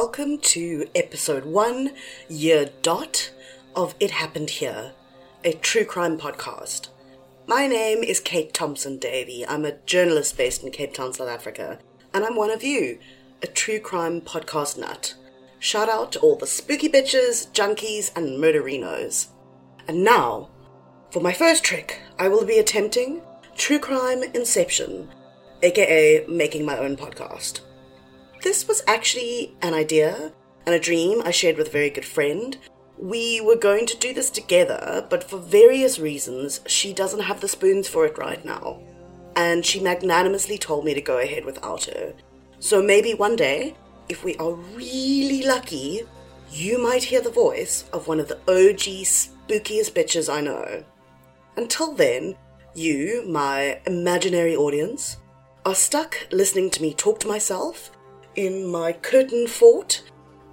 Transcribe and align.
welcome 0.00 0.38
to 0.38 0.86
episode 0.94 1.44
one, 1.44 1.90
year 2.28 2.70
dot, 2.82 3.32
of 3.74 3.96
It 3.98 4.12
Happened 4.12 4.48
Here, 4.48 4.92
a 5.42 5.54
true 5.54 5.84
crime 5.84 6.16
podcast. 6.16 6.86
My 7.48 7.66
name 7.66 8.04
is 8.04 8.20
Kate 8.20 8.54
Thompson 8.54 8.98
Davy. 8.98 9.44
I'm 9.44 9.64
a 9.64 9.76
journalist 9.86 10.36
based 10.36 10.62
in 10.62 10.70
Cape 10.70 10.94
Town, 10.94 11.12
South 11.12 11.28
Africa, 11.28 11.80
and 12.14 12.24
I'm 12.24 12.36
one 12.36 12.52
of 12.52 12.62
you, 12.62 13.00
a 13.42 13.48
true 13.48 13.80
crime 13.80 14.20
podcast 14.20 14.78
nut. 14.78 15.16
Shout 15.58 15.88
out 15.88 16.12
to 16.12 16.20
all 16.20 16.36
the 16.36 16.46
spooky 16.46 16.88
bitches, 16.88 17.50
junkies, 17.50 18.16
and 18.16 18.40
murderinos. 18.40 19.26
And 19.88 20.04
now, 20.04 20.48
for 21.10 21.18
my 21.18 21.32
first 21.32 21.64
trick, 21.64 22.00
I 22.20 22.28
will 22.28 22.44
be 22.44 22.60
attempting 22.60 23.20
True 23.56 23.80
Crime 23.80 24.22
Inception, 24.22 25.08
aka 25.60 26.24
making 26.28 26.64
my 26.64 26.78
own 26.78 26.96
podcast. 26.96 27.62
This 28.48 28.66
was 28.66 28.82
actually 28.86 29.54
an 29.60 29.74
idea 29.74 30.32
and 30.64 30.74
a 30.74 30.80
dream 30.80 31.20
I 31.22 31.32
shared 31.32 31.58
with 31.58 31.68
a 31.68 31.70
very 31.78 31.90
good 31.90 32.06
friend. 32.06 32.56
We 32.96 33.42
were 33.42 33.56
going 33.56 33.84
to 33.84 33.96
do 33.98 34.14
this 34.14 34.30
together, 34.30 35.06
but 35.10 35.22
for 35.22 35.36
various 35.36 35.98
reasons, 35.98 36.62
she 36.64 36.94
doesn't 36.94 37.28
have 37.28 37.42
the 37.42 37.46
spoons 37.46 37.88
for 37.88 38.06
it 38.06 38.16
right 38.16 38.42
now. 38.42 38.80
And 39.36 39.66
she 39.66 39.80
magnanimously 39.80 40.56
told 40.56 40.86
me 40.86 40.94
to 40.94 41.02
go 41.02 41.18
ahead 41.18 41.44
without 41.44 41.84
her. 41.84 42.14
So 42.58 42.82
maybe 42.82 43.12
one 43.12 43.36
day, 43.36 43.74
if 44.08 44.24
we 44.24 44.34
are 44.36 44.54
really 44.54 45.42
lucky, 45.42 46.04
you 46.50 46.82
might 46.82 47.04
hear 47.04 47.20
the 47.20 47.28
voice 47.28 47.84
of 47.92 48.08
one 48.08 48.18
of 48.18 48.28
the 48.28 48.40
OG 48.48 49.04
spookiest 49.04 49.92
bitches 49.92 50.32
I 50.32 50.40
know. 50.40 50.84
Until 51.58 51.92
then, 51.92 52.34
you, 52.74 53.26
my 53.28 53.78
imaginary 53.84 54.56
audience, 54.56 55.18
are 55.66 55.74
stuck 55.74 56.26
listening 56.32 56.70
to 56.70 56.80
me 56.80 56.94
talk 56.94 57.20
to 57.20 57.28
myself 57.28 57.90
in 58.38 58.64
my 58.64 58.92
curtain 58.92 59.48
fort, 59.48 60.00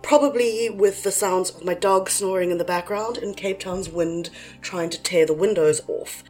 probably 0.01 0.71
with 0.71 1.03
the 1.03 1.11
sounds 1.11 1.51
of 1.51 1.63
my 1.63 1.75
dog 1.75 2.09
snoring 2.09 2.49
in 2.49 2.57
the 2.57 2.65
background 2.65 3.19
and 3.19 3.37
Cape 3.37 3.59
Town's 3.59 3.89
wind 3.89 4.31
trying 4.63 4.89
to 4.89 5.01
tear 5.03 5.27
the 5.27 5.35
windows 5.35 5.81
off. 5.87 6.23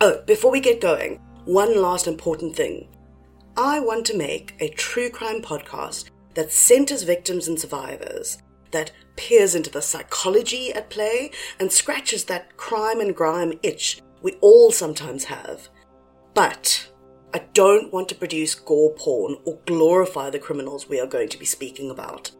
Oh, 0.00 0.22
before 0.26 0.50
we 0.50 0.58
get 0.58 0.80
going, 0.80 1.20
one 1.44 1.80
last 1.80 2.08
important 2.08 2.56
thing. 2.56 2.88
I 3.56 3.78
want 3.78 4.06
to 4.06 4.16
make 4.16 4.56
a 4.58 4.68
true 4.70 5.08
crime 5.08 5.40
podcast 5.40 6.10
that 6.34 6.52
centers 6.52 7.04
victims 7.04 7.46
and 7.46 7.60
survivors, 7.60 8.38
that 8.72 8.90
peers 9.14 9.54
into 9.54 9.70
the 9.70 9.80
psychology 9.80 10.72
at 10.72 10.90
play 10.90 11.30
and 11.60 11.70
scratches 11.70 12.24
that 12.24 12.56
crime 12.56 12.98
and 12.98 13.14
grime 13.14 13.52
itch 13.62 14.00
we 14.20 14.32
all 14.40 14.72
sometimes 14.72 15.22
have. 15.22 15.68
But 16.34 16.90
I 17.36 17.40
don't 17.52 17.92
want 17.92 18.08
to 18.08 18.14
produce 18.14 18.54
gore 18.54 18.94
porn 18.94 19.36
or 19.44 19.58
glorify 19.66 20.30
the 20.30 20.38
criminals 20.38 20.88
we 20.88 20.98
are 20.98 21.06
going 21.06 21.28
to 21.28 21.38
be 21.38 21.44
speaking 21.44 21.90
about. 21.90 22.30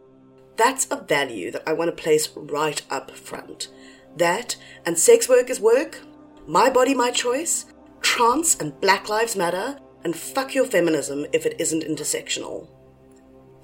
That's 0.55 0.87
a 0.89 0.95
value 0.95 1.51
that 1.51 1.61
I 1.67 1.73
want 1.73 1.95
to 1.95 2.03
place 2.03 2.27
right 2.35 2.81
up 2.89 3.11
front. 3.11 3.67
That 4.15 4.55
and 4.87 4.97
sex 4.97 5.29
work 5.29 5.51
is 5.51 5.59
work, 5.59 5.99
my 6.47 6.71
body, 6.71 6.95
my 6.95 7.11
choice, 7.11 7.67
trans 8.01 8.57
and 8.59 8.81
Black 8.81 9.07
Lives 9.07 9.35
Matter, 9.35 9.77
and 10.03 10.15
fuck 10.15 10.55
your 10.55 10.65
feminism 10.65 11.27
if 11.31 11.45
it 11.45 11.61
isn't 11.61 11.83
intersectional. 11.83 12.67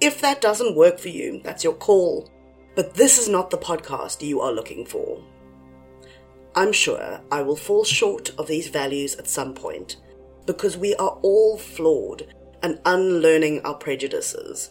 If 0.00 0.20
that 0.20 0.40
doesn't 0.40 0.76
work 0.76 1.00
for 1.00 1.08
you, 1.08 1.40
that's 1.42 1.64
your 1.64 1.74
call. 1.74 2.30
But 2.76 2.94
this 2.94 3.18
is 3.18 3.28
not 3.28 3.50
the 3.50 3.58
podcast 3.58 4.24
you 4.24 4.40
are 4.40 4.52
looking 4.52 4.86
for. 4.86 5.20
I'm 6.54 6.72
sure 6.72 7.20
I 7.32 7.42
will 7.42 7.56
fall 7.56 7.82
short 7.82 8.30
of 8.38 8.46
these 8.46 8.68
values 8.68 9.16
at 9.16 9.26
some 9.26 9.52
point, 9.52 9.96
because 10.46 10.76
we 10.76 10.94
are 10.96 11.18
all 11.22 11.58
flawed 11.58 12.26
and 12.62 12.80
unlearning 12.84 13.60
our 13.62 13.74
prejudices. 13.74 14.70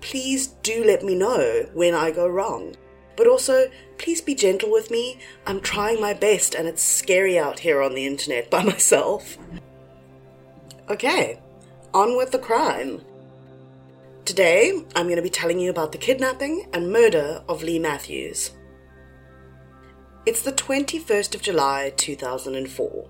Please 0.00 0.48
do 0.62 0.84
let 0.84 1.02
me 1.02 1.14
know 1.14 1.68
when 1.74 1.94
I 1.94 2.10
go 2.10 2.26
wrong. 2.26 2.76
But 3.16 3.26
also, 3.26 3.68
please 3.98 4.20
be 4.20 4.34
gentle 4.34 4.70
with 4.70 4.90
me. 4.90 5.18
I'm 5.46 5.60
trying 5.60 6.00
my 6.00 6.14
best 6.14 6.54
and 6.54 6.68
it's 6.68 6.82
scary 6.82 7.38
out 7.38 7.58
here 7.58 7.82
on 7.82 7.94
the 7.94 8.06
internet 8.06 8.50
by 8.50 8.62
myself. 8.64 9.36
Okay, 10.88 11.40
on 11.92 12.16
with 12.16 12.30
the 12.30 12.38
crime. 12.38 13.02
Today, 14.24 14.84
I'm 14.94 15.06
going 15.06 15.16
to 15.16 15.22
be 15.22 15.30
telling 15.30 15.58
you 15.58 15.70
about 15.70 15.92
the 15.92 15.98
kidnapping 15.98 16.68
and 16.72 16.92
murder 16.92 17.42
of 17.48 17.62
Leigh 17.62 17.78
Matthews. 17.78 18.52
It's 20.26 20.42
the 20.42 20.52
21st 20.52 21.34
of 21.34 21.42
July 21.42 21.92
2004. 21.96 23.08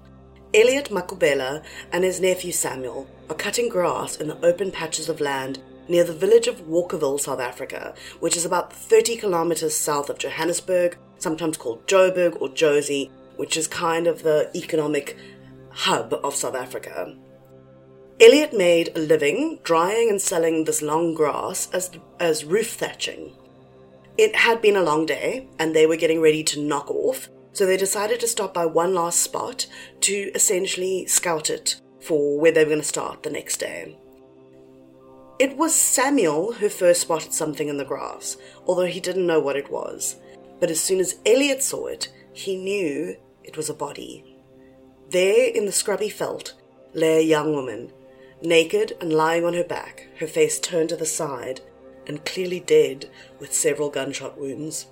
Eliot 0.55 0.89
Makhubela 0.89 1.63
and 1.93 2.05
his 2.05 2.21
nephew 2.21 2.53
Samuel 2.53 3.07
are 3.29 3.35
cutting 3.35 3.69
grass 3.69 4.17
in 4.17 4.29
the 4.29 4.45
open 4.45 4.71
patches 4.71 5.11
of 5.11 5.21
land 5.21 5.59
near 5.89 6.05
the 6.05 6.15
village 6.15 6.49
of 6.49 6.67
Walkerville, 6.67 7.21
South 7.21 7.41
Africa, 7.41 7.95
which 8.21 8.37
is 8.37 8.47
about 8.47 8.73
30 8.73 9.17
kilometers 9.17 9.75
south 9.75 10.09
of 10.09 10.19
Johannesburg, 10.19 10.97
sometimes 11.19 11.59
called 11.59 11.87
Joburg 11.87 12.41
or 12.41 12.49
Jozi, 12.49 13.11
which 13.37 13.57
is 13.57 13.67
kind 13.67 14.07
of 14.07 14.23
the 14.23 14.51
economic 14.55 15.19
hub 15.71 16.15
of 16.25 16.35
South 16.35 16.55
Africa. 16.55 17.15
Elliot 18.21 18.53
made 18.53 18.97
a 18.97 19.01
living 19.01 19.61
drying 19.63 20.09
and 20.09 20.21
selling 20.21 20.65
this 20.65 20.83
long 20.83 21.15
grass 21.15 21.71
as, 21.73 21.91
as 22.19 22.45
roof 22.45 22.71
thatching. 22.71 23.33
It 24.17 24.35
had 24.35 24.61
been 24.61 24.77
a 24.77 24.83
long 24.83 25.07
day, 25.07 25.49
and 25.59 25.77
they 25.77 25.87
were 25.87 25.97
getting 25.97 26.21
ready 26.21 26.43
to 26.45 26.61
knock 26.61 26.91
off, 26.91 27.29
so 27.59 27.67
they 27.67 27.77
decided 27.77 28.21
to 28.21 28.29
stop 28.29 28.55
by 28.55 28.65
one 28.65 28.95
last 28.95 29.21
spot 29.21 29.67
to 30.01 30.31
essentially 30.33 31.05
scout 31.07 31.51
it 31.51 31.81
for 32.01 32.39
where 32.39 32.53
they 32.53 32.63
were 32.63 32.71
going 32.71 32.81
to 32.81 32.87
start 32.87 33.25
the 33.25 33.31
next 33.31 33.57
day. 33.57 33.99
It 35.41 35.57
was 35.57 35.75
Samuel 35.75 36.53
who 36.53 36.69
first 36.69 37.01
spotted 37.01 37.33
something 37.33 37.67
in 37.67 37.77
the 37.77 37.85
grass, 37.85 38.37
although 38.65 38.87
he 38.87 39.01
didn't 39.01 39.27
know 39.27 39.41
what 39.41 39.57
it 39.57 39.73
was. 39.73 40.21
But 40.61 40.71
as 40.71 40.81
soon 40.81 41.01
as 41.01 41.19
Eliot 41.27 41.61
saw 41.65 41.87
it, 41.87 42.13
he 42.33 42.55
knew 42.57 43.17
it 43.43 43.57
was 43.57 43.69
a 43.69 43.75
body. 43.75 44.37
There 45.11 45.51
in 45.53 45.67
the 45.67 45.73
scrubby 45.73 46.11
veld 46.11 46.55
lay 46.95 47.19
a 47.19 47.23
young 47.23 47.53
woman, 47.53 47.91
naked 48.41 48.97
and 49.01 49.13
lying 49.13 49.45
on 49.45 49.55
her 49.55 49.65
back, 49.65 50.07
her 50.21 50.29
face 50.29 50.61
turned 50.61 50.91
to 50.91 50.97
the 50.97 51.07
side, 51.07 51.61
and 52.07 52.25
clearly 52.25 52.61
dead 52.61 53.11
with 53.41 53.53
several 53.53 53.91
gunshot 53.91 54.39
wounds. 54.39 54.87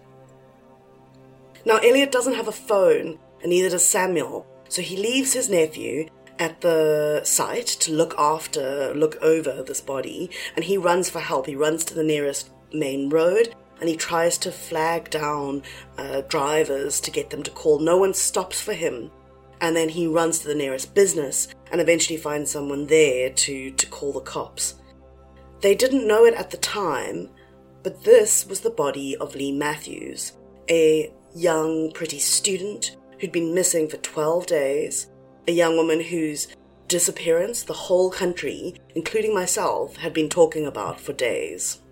Now, 1.66 1.78
Eliot 1.78 2.12
doesn't 2.12 2.36
have 2.36 2.48
a 2.48 2.52
phone, 2.52 3.18
and 3.42 3.50
neither 3.50 3.70
does 3.70 3.84
Samuel, 3.84 4.46
so 4.68 4.80
he 4.80 4.96
leaves 4.96 5.32
his 5.32 5.50
nephew 5.50 6.08
at 6.38 6.60
the 6.60 7.22
site 7.24 7.66
to 7.66 7.92
look 7.92 8.14
after, 8.16 8.94
look 8.94 9.16
over 9.20 9.62
this 9.62 9.80
body, 9.80 10.30
and 10.54 10.64
he 10.64 10.78
runs 10.78 11.10
for 11.10 11.20
help. 11.20 11.46
He 11.46 11.56
runs 11.56 11.84
to 11.86 11.94
the 11.94 12.04
nearest 12.04 12.50
main 12.72 13.08
road 13.08 13.54
and 13.80 13.88
he 13.88 13.96
tries 13.96 14.38
to 14.38 14.50
flag 14.50 15.10
down 15.10 15.62
uh, 15.98 16.22
drivers 16.22 17.00
to 17.00 17.10
get 17.10 17.30
them 17.30 17.42
to 17.42 17.50
call. 17.50 17.78
No 17.78 17.98
one 17.98 18.14
stops 18.14 18.60
for 18.60 18.72
him. 18.72 19.10
And 19.60 19.74
then 19.74 19.88
he 19.88 20.06
runs 20.06 20.38
to 20.40 20.48
the 20.48 20.54
nearest 20.54 20.94
business 20.94 21.48
and 21.72 21.80
eventually 21.80 22.16
finds 22.16 22.50
someone 22.50 22.86
there 22.86 23.30
to, 23.30 23.70
to 23.70 23.86
call 23.86 24.12
the 24.12 24.20
cops. 24.20 24.74
They 25.60 25.74
didn't 25.74 26.06
know 26.06 26.24
it 26.24 26.34
at 26.34 26.50
the 26.50 26.58
time, 26.58 27.30
but 27.82 28.04
this 28.04 28.46
was 28.46 28.60
the 28.60 28.70
body 28.70 29.16
of 29.16 29.34
Leigh 29.34 29.52
Matthews, 29.52 30.32
a 30.68 31.12
young, 31.36 31.92
pretty 31.92 32.18
student 32.18 32.96
who'd 33.20 33.32
been 33.32 33.54
missing 33.54 33.88
for 33.88 33.98
12 33.98 34.46
days, 34.46 35.10
a 35.46 35.52
young 35.52 35.76
woman 35.76 36.00
whose 36.00 36.48
disappearance 36.88 37.62
the 37.62 37.72
whole 37.72 38.10
country, 38.10 38.74
including 38.94 39.34
myself, 39.34 39.96
had 39.96 40.12
been 40.12 40.28
talking 40.28 40.66
about 40.66 41.00
for 41.00 41.12
days. 41.12 41.82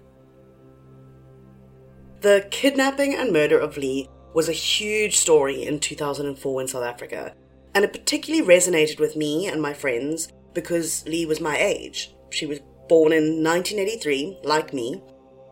The 2.21 2.47
kidnapping 2.50 3.15
and 3.15 3.33
murder 3.33 3.59
of 3.59 3.77
Leigh 3.77 4.09
was 4.34 4.49
a 4.49 4.53
huge 4.53 5.16
story 5.16 5.65
in 5.65 5.78
2004 5.78 6.60
in 6.60 6.68
South 6.68 6.84
Africa, 6.84 7.34
and 7.74 7.84
it 7.84 7.92
particularly 7.92 8.47
resonated 8.47 8.98
with 8.98 9.16
me 9.16 9.47
and 9.47 9.60
my 9.60 9.74
friends 9.74 10.28
because 10.54 11.07
Leigh 11.07 11.27
was 11.27 11.41
my 11.41 11.57
age. 11.59 12.15
She 12.30 12.47
was 12.47 12.60
born 12.89 13.13
in 13.13 13.42
1983, 13.42 14.39
like 14.42 14.72
me. 14.72 15.03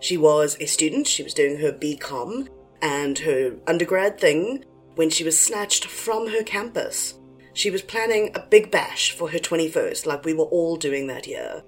She 0.01 0.17
was 0.17 0.57
a 0.61 0.67
student, 0.67 1.07
she 1.07 1.23
was 1.23 1.35
doing 1.35 1.59
her 1.59 1.73
BCom 1.73 2.49
and 2.83 3.21
her 3.21 3.55
undergrad 3.67 4.21
thing 4.21 4.65
when 4.97 5.09
she 5.09 5.25
was 5.25 5.39
snatched 5.39 5.87
from 5.87 6.29
her 6.29 6.43
campus. 6.43 7.15
She 7.55 7.71
was 7.71 7.83
planning 7.83 8.31
a 8.35 8.41
big 8.41 8.71
bash 8.71 9.13
for 9.13 9.31
her 9.31 9.39
21st, 9.39 10.05
like 10.05 10.25
we 10.25 10.35
were 10.35 10.45
all 10.45 10.77
doing 10.77 11.07
that 11.07 11.27
year. 11.27 11.63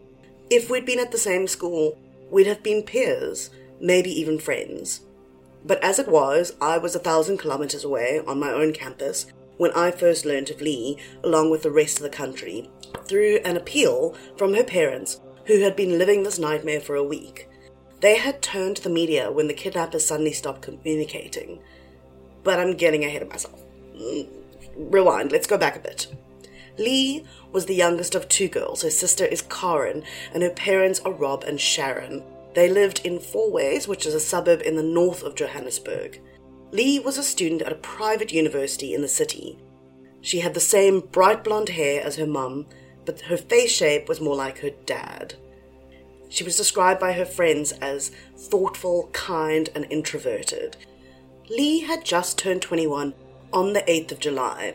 If 0.51 0.69
we'd 0.69 0.85
been 0.85 0.99
at 0.99 1.13
the 1.13 1.19
same 1.19 1.47
school, 1.47 1.99
we'd 2.31 2.47
have 2.47 2.63
been 2.63 2.83
peers, 2.83 3.51
maybe 3.81 4.11
even 4.11 4.39
friends. 4.39 5.01
But 5.65 5.83
as 5.83 5.99
it 5.99 6.09
was, 6.09 6.55
I 6.61 6.79
was 6.79 6.95
a 6.95 6.99
thousand 6.99 7.39
kilometers 7.39 7.85
away 7.85 8.21
on 8.27 8.41
my 8.41 8.51
own 8.51 8.73
campus 8.73 9.27
when 9.57 9.73
I 9.73 9.91
first 9.91 10.25
learned 10.25 10.51
of 10.51 10.61
Leigh, 10.61 10.99
along 11.23 11.51
with 11.51 11.63
the 11.63 11.71
rest 11.71 11.99
of 11.99 12.03
the 12.03 12.11
country, 12.11 12.69
through 13.07 13.39
an 13.45 13.57
appeal 13.57 14.17
from 14.37 14.55
her 14.55 14.65
parents 14.65 15.21
who 15.47 15.61
had 15.61 15.77
been 15.77 15.99
living 15.99 16.23
this 16.23 16.39
nightmare 16.39 16.81
for 16.81 16.97
a 16.97 17.05
week. 17.05 17.49
They 18.05 18.19
had 18.19 18.43
turned 18.43 18.77
to 18.77 18.83
the 18.83 18.91
media 18.91 19.33
when 19.33 19.47
the 19.47 19.55
kidnappers 19.55 20.05
suddenly 20.05 20.35
stopped 20.35 20.61
communicating. 20.61 21.61
But 22.43 22.61
I'm 22.61 22.77
getting 22.77 23.03
ahead 23.03 23.23
of 23.23 23.31
myself. 23.31 23.59
Mm, 23.97 24.29
rewind, 24.77 25.33
let's 25.33 25.47
go 25.47 25.57
back 25.57 25.75
a 25.75 25.79
bit. 25.79 26.09
Leigh 26.77 27.25
was 27.51 27.65
the 27.65 27.75
youngest 27.75 28.15
of 28.15 28.29
two 28.29 28.49
girls. 28.49 28.83
Her 28.83 28.91
sister 28.91 29.25
is 29.25 29.41
Karen, 29.41 30.05
and 30.35 30.43
her 30.43 30.51
parents 30.51 31.01
are 31.01 31.13
Rob 31.13 31.45
and 31.45 31.59
Sharon. 31.59 32.23
They 32.55 32.69
lived 32.69 33.01
in 33.05 33.21
Fourways, 33.21 33.89
which 33.89 34.05
is 34.05 34.13
a 34.13 34.21
suburb 34.21 34.61
in 34.61 34.77
the 34.77 34.83
north 34.83 35.23
of 35.23 35.35
Johannesburg. 35.35 36.21
Leigh 36.73 36.99
was 36.99 37.17
a 37.17 37.23
student 37.23 37.63
at 37.63 37.73
a 37.73 37.77
private 37.77 38.35
university 38.35 38.93
in 38.93 39.01
the 39.01 39.09
city. 39.09 39.59
She 40.21 40.41
had 40.41 40.53
the 40.53 40.61
same 40.61 41.01
bright 41.01 41.43
blonde 41.43 41.71
hair 41.71 42.05
as 42.05 42.17
her 42.17 42.27
mum, 42.27 42.67
but 43.07 43.23
her 43.23 43.39
face 43.39 43.73
shape 43.73 44.11
was 44.11 44.21
more 44.21 44.37
like 44.37 44.59
her 44.59 44.73
dad. 44.85 45.37
She 46.35 46.43
was 46.43 46.57
described 46.57 46.99
by 46.99 47.13
her 47.13 47.25
friends 47.25 47.71
as 47.81 48.11
thoughtful, 48.37 49.09
kind, 49.13 49.71
and 49.73 49.87
introverted. 49.89 50.77
Leigh 51.49 51.79
had 51.79 52.05
just 52.05 52.39
turned 52.39 52.61
21 52.61 53.15
on 53.53 53.73
the 53.73 53.83
8th 53.83 54.11
of 54.11 54.19
July. 54.19 54.75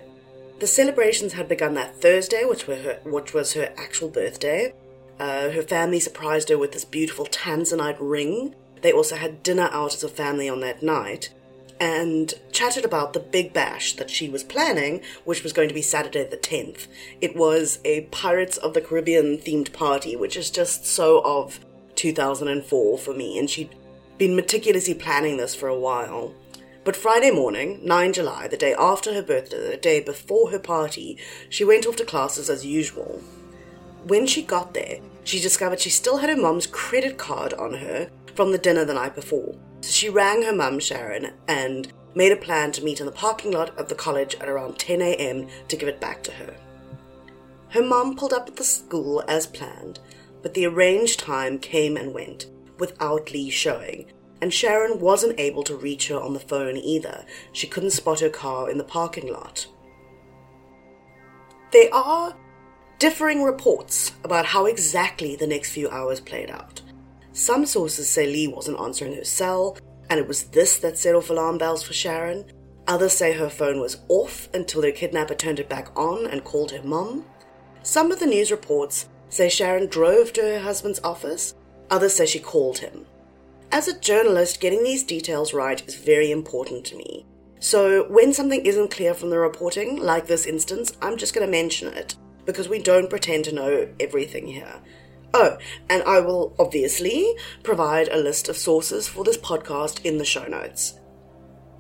The 0.60 0.68
celebrations 0.68 1.34
had 1.34 1.50
begun 1.50 1.74
that 1.74 2.00
Thursday, 2.00 2.46
which, 2.46 2.64
her, 2.64 3.02
which 3.04 3.34
was 3.34 3.54
her 3.54 3.74
actual 3.76 4.08
birthday. 4.08 4.74
Uh, 5.20 5.50
her 5.50 5.62
family 5.62 6.00
surprised 6.00 6.48
her 6.48 6.58
with 6.58 6.72
this 6.72 6.86
beautiful 6.86 7.26
tanzanite 7.26 7.98
ring. 8.00 8.56
They 8.82 8.94
also 8.94 9.18
had 9.18 9.44
dinner 9.44 9.68
out 9.74 9.94
as 9.94 10.04
a 10.06 10.08
family 10.08 10.48
on 10.48 10.62
that 10.62 10.82
night 10.82 11.34
and 11.80 12.34
chatted 12.52 12.84
about 12.84 13.14
the 13.14 13.20
big 13.20 13.54
bash 13.54 13.96
that 13.96 14.10
she 14.10 14.30
was 14.30 14.44
planning, 14.44 15.02
which 15.24 15.44
was 15.44 15.54
going 15.54 15.70
to 15.70 15.76
be 15.76 15.82
Saturday 15.82 16.24
the 16.24 16.38
10th. 16.38 16.88
It 17.22 17.36
was 17.36 17.80
a 17.86 18.02
Pirates 18.12 18.58
of 18.58 18.74
the 18.74 18.82
Caribbean 18.82 19.38
themed 19.38 19.72
party, 19.72 20.16
which 20.16 20.36
is 20.36 20.52
just 20.52 20.86
so 20.86 21.22
of 21.24 21.60
2004 21.96 22.98
for 22.98 23.14
me, 23.14 23.40
and 23.40 23.50
she'd 23.50 23.76
been 24.18 24.36
meticulously 24.36 24.94
planning 24.94 25.38
this 25.38 25.56
for 25.56 25.70
a 25.70 25.80
while. 25.80 26.34
But 26.84 26.96
Friday 26.96 27.32
morning, 27.32 27.80
9 27.84 28.14
July, 28.14 28.48
the 28.48 28.58
day 28.58 28.74
after 28.78 29.14
her 29.14 29.22
birthday, 29.22 29.72
the 29.72 29.78
day 29.78 30.00
before 30.02 30.52
her 30.52 30.60
party, 30.60 31.18
she 31.50 31.64
went 31.64 31.86
off 31.86 31.98
to 31.98 32.06
classes 32.06 32.50
as 32.50 32.66
usual. 32.66 33.22
When 34.06 34.26
she 34.26 34.42
got 34.42 34.74
there, 34.74 35.00
she 35.24 35.40
discovered 35.40 35.80
she 35.80 35.90
still 35.90 36.18
had 36.18 36.30
her 36.30 36.38
mum's 36.38 36.68
credit 36.68 37.18
card 37.18 37.54
on 37.54 37.76
her 37.76 38.10
from 38.34 38.52
the 38.52 38.58
dinner 38.58 38.86
the 38.86 38.94
night 38.94 39.14
before. 39.14 39.56
So 39.82 39.92
she 39.92 40.10
rang 40.10 40.44
her 40.44 40.54
mum, 40.54 40.80
Sharon, 40.80 41.34
and 41.48 41.92
made 42.16 42.32
a 42.32 42.38
plan 42.38 42.72
to 42.74 42.84
meet 42.84 43.00
in 43.00 43.06
the 43.06 43.12
parking 43.12 43.52
lot 43.52 43.78
of 43.78 43.88
the 43.88 43.96
college 43.96 44.36
at 44.36 44.50
around 44.50 44.78
10 44.80 45.02
a.m. 45.02 45.48
to 45.68 45.78
give 45.78 45.88
it 45.88 46.02
back 46.02 46.24
to 46.24 46.32
her. 46.32 46.56
Her 47.70 47.84
mum 47.84 48.16
pulled 48.16 48.34
up 48.34 48.48
at 48.48 48.56
the 48.56 48.64
school 48.64 49.24
as 49.28 49.46
planned, 49.46 50.00
but 50.42 50.54
the 50.54 50.66
arranged 50.66 51.20
time 51.20 51.60
came 51.60 51.98
and 51.98 52.14
went 52.14 52.48
without 52.80 53.32
Leigh 53.32 53.50
showing, 53.50 54.12
and 54.42 54.54
Sharon 54.54 55.00
wasn't 55.00 55.40
able 55.40 55.64
to 55.64 55.76
reach 55.76 56.08
her 56.08 56.20
on 56.20 56.34
the 56.34 56.40
phone 56.40 56.78
either. 56.78 57.26
She 57.52 57.68
couldn't 57.68 57.92
spot 57.92 58.22
her 58.22 58.30
car 58.30 58.70
in 58.70 58.78
the 58.78 58.84
parking 58.84 59.32
lot. 59.32 59.68
There 61.72 61.94
are 61.94 62.36
differing 62.98 63.44
reports 63.44 64.14
about 64.24 64.46
how 64.46 64.66
exactly 64.66 65.36
the 65.36 65.48
next 65.48 65.72
few 65.72 65.90
hours 65.90 66.20
played 66.20 66.50
out. 66.50 66.82
Some 67.40 67.66
sources 67.66 68.10
say 68.10 68.28
Leigh 68.28 68.50
wasn't 68.50 68.82
answering 68.82 69.16
her 69.16 69.24
cell, 69.24 69.78
and 70.10 70.20
it 70.20 70.28
was 70.28 70.44
this 70.44 70.78
that 70.80 70.98
set 70.98 71.16
off 71.16 71.30
alarm 71.30 71.58
bells 71.58 71.82
for 71.82 71.94
Sharon. 71.94 72.52
Others 72.86 73.14
say 73.14 73.32
her 73.32 73.50
phone 73.50 73.80
was 73.80 74.02
off 74.10 74.50
until 74.54 74.82
their 74.82 74.92
kidnapper 74.92 75.36
turned 75.36 75.58
it 75.58 75.70
back 75.70 75.88
on 75.98 76.28
and 76.28 76.44
called 76.44 76.72
her 76.72 76.84
mum. 76.84 77.24
Some 77.82 78.12
of 78.12 78.20
the 78.20 78.26
news 78.26 78.52
reports 78.52 79.08
say 79.30 79.48
Sharon 79.48 79.88
drove 79.88 80.34
to 80.34 80.42
her 80.42 80.60
husband's 80.60 81.00
office, 81.02 81.54
others 81.90 82.14
say 82.14 82.26
she 82.26 82.40
called 82.40 82.80
him. 82.80 83.06
As 83.72 83.88
a 83.88 83.98
journalist, 83.98 84.60
getting 84.60 84.84
these 84.84 85.04
details 85.04 85.54
right 85.54 85.82
is 85.88 85.96
very 85.96 86.32
important 86.32 86.84
to 86.88 86.98
me. 86.98 87.26
So, 87.62 88.04
when 88.10 88.34
something 88.34 88.66
isn't 88.66 88.92
clear 88.92 89.14
from 89.14 89.30
the 89.30 89.40
reporting, 89.40 89.96
like 89.96 90.28
this 90.28 90.46
instance, 90.46 90.92
I'm 91.02 91.16
just 91.16 91.34
going 91.34 91.48
to 91.48 91.52
mention 91.52 91.94
it, 91.94 92.16
because 92.44 92.68
we 92.68 92.80
don't 92.80 93.10
pretend 93.10 93.46
to 93.46 93.56
know 93.56 93.88
everything 93.98 94.46
here. 94.46 94.82
Oh, 95.34 95.58
and 95.90 96.02
I 96.04 96.20
will 96.22 96.56
obviously 96.58 97.36
provide 97.64 98.08
a 98.08 98.18
list 98.18 98.50
of 98.50 98.58
sources 98.58 99.08
for 99.08 99.24
this 99.24 99.38
podcast 99.38 100.04
in 100.04 100.18
the 100.18 100.26
show 100.26 100.46
notes. 100.46 101.00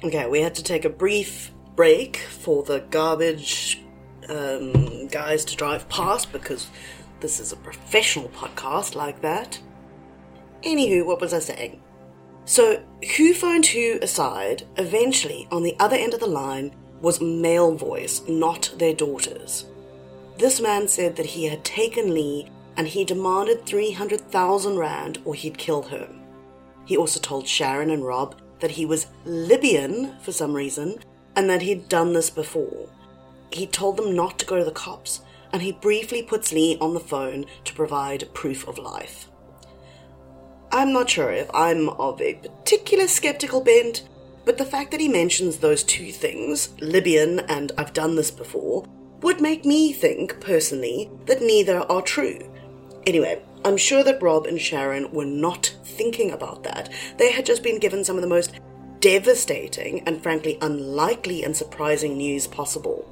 Okay, 0.03 0.27
we 0.27 0.41
had 0.41 0.55
to 0.55 0.63
take 0.63 0.85
a 0.85 0.89
brief 0.89 1.51
break 1.75 2.17
for 2.17 2.63
the 2.63 2.79
garbage 2.91 3.81
um, 4.29 5.07
guys 5.07 5.43
to 5.45 5.55
drive 5.55 5.89
past 5.89 6.31
because 6.31 6.67
this 7.19 7.39
is 7.39 7.51
a 7.51 7.57
professional 7.57 8.29
podcast 8.29 8.95
like 8.95 9.21
that. 9.21 9.59
Anywho, 10.63 11.05
what 11.05 11.21
was 11.21 11.33
I 11.33 11.39
saying? 11.39 11.81
So, 12.45 12.83
who 13.17 13.33
phoned 13.33 13.65
who 13.67 13.99
aside, 14.01 14.63
eventually, 14.77 15.47
on 15.51 15.63
the 15.63 15.75
other 15.79 15.95
end 15.95 16.13
of 16.13 16.19
the 16.19 16.27
line, 16.27 16.75
was 17.01 17.21
male 17.21 17.75
voice, 17.75 18.21
not 18.27 18.73
their 18.77 18.93
daughters. 18.93 19.65
This 20.37 20.59
man 20.59 20.87
said 20.87 21.15
that 21.15 21.25
he 21.25 21.45
had 21.45 21.63
taken 21.63 22.13
Leigh 22.13 22.49
and 22.79 22.87
he 22.87 23.03
demanded 23.03 23.65
300,000 23.65 24.77
Rand 24.77 25.17
or 25.25 25.35
he'd 25.35 25.57
kill 25.57 25.81
her. 25.81 26.07
He 26.85 26.95
also 26.95 27.19
told 27.19 27.45
Sharon 27.45 27.89
and 27.89 28.05
Rob 28.05 28.39
that 28.61 28.71
he 28.71 28.85
was 28.85 29.07
Libyan 29.25 30.17
for 30.21 30.31
some 30.31 30.53
reason 30.53 30.99
and 31.35 31.49
that 31.49 31.61
he'd 31.61 31.89
done 31.89 32.13
this 32.13 32.29
before. 32.29 32.87
He 33.51 33.67
told 33.67 33.97
them 33.97 34.15
not 34.15 34.39
to 34.39 34.45
go 34.45 34.57
to 34.57 34.63
the 34.63 34.71
cops, 34.71 35.19
and 35.51 35.61
he 35.61 35.73
briefly 35.73 36.23
puts 36.23 36.53
Leigh 36.53 36.77
on 36.79 36.93
the 36.93 37.01
phone 37.01 37.47
to 37.65 37.73
provide 37.73 38.33
proof 38.33 38.65
of 38.65 38.77
life. 38.77 39.27
I'm 40.71 40.93
not 40.93 41.09
sure 41.09 41.31
if 41.31 41.53
I'm 41.53 41.89
of 41.89 42.21
a 42.21 42.35
particular 42.35 43.09
skeptical 43.09 43.59
bent, 43.59 44.07
but 44.45 44.57
the 44.57 44.63
fact 44.63 44.91
that 44.91 45.01
he 45.01 45.09
mentions 45.09 45.57
those 45.57 45.83
two 45.83 46.13
things, 46.13 46.69
Libyan 46.79 47.41
and 47.41 47.73
I've 47.77 47.91
done 47.91 48.15
this 48.15 48.31
before, 48.31 48.85
would 49.21 49.41
make 49.41 49.65
me 49.65 49.91
think, 49.91 50.39
personally, 50.39 51.11
that 51.25 51.41
neither 51.41 51.79
are 51.91 52.01
true. 52.01 52.39
Anyway, 53.07 53.41
I'm 53.65 53.77
sure 53.77 54.03
that 54.03 54.21
Rob 54.21 54.45
and 54.45 54.59
Sharon 54.59 55.11
were 55.11 55.25
not 55.25 55.75
thinking 55.83 56.31
about 56.31 56.63
that. 56.63 56.89
They 57.17 57.31
had 57.31 57.45
just 57.45 57.63
been 57.63 57.79
given 57.79 58.03
some 58.03 58.15
of 58.15 58.21
the 58.21 58.27
most 58.27 58.59
devastating 58.99 60.01
and 60.07 60.21
frankly 60.21 60.57
unlikely 60.61 61.43
and 61.43 61.55
surprising 61.55 62.17
news 62.17 62.47
possible. 62.47 63.07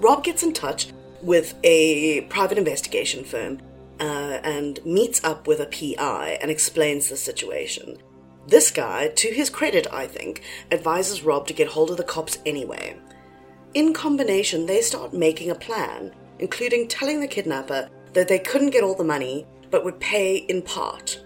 Rob 0.00 0.24
gets 0.24 0.42
in 0.42 0.52
touch 0.52 0.92
with 1.22 1.54
a 1.62 2.22
private 2.22 2.58
investigation 2.58 3.24
firm 3.24 3.60
uh, 4.00 4.40
and 4.42 4.84
meets 4.84 5.22
up 5.22 5.46
with 5.46 5.60
a 5.60 5.66
PI 5.66 6.38
and 6.40 6.50
explains 6.50 7.08
the 7.08 7.16
situation. 7.16 7.98
This 8.46 8.70
guy, 8.70 9.08
to 9.08 9.28
his 9.28 9.50
credit, 9.50 9.86
I 9.92 10.06
think, 10.06 10.42
advises 10.72 11.22
Rob 11.22 11.46
to 11.48 11.54
get 11.54 11.68
hold 11.68 11.90
of 11.90 11.98
the 11.98 12.02
cops 12.02 12.38
anyway. 12.46 12.96
In 13.74 13.92
combination, 13.92 14.66
they 14.66 14.80
start 14.80 15.12
making 15.12 15.50
a 15.50 15.54
plan, 15.54 16.12
including 16.38 16.88
telling 16.88 17.20
the 17.20 17.28
kidnapper 17.28 17.90
that 18.12 18.28
they 18.28 18.38
couldn't 18.38 18.70
get 18.70 18.84
all 18.84 18.94
the 18.94 19.04
money, 19.04 19.46
but 19.70 19.84
would 19.84 20.00
pay 20.00 20.36
in 20.36 20.62
part. 20.62 21.22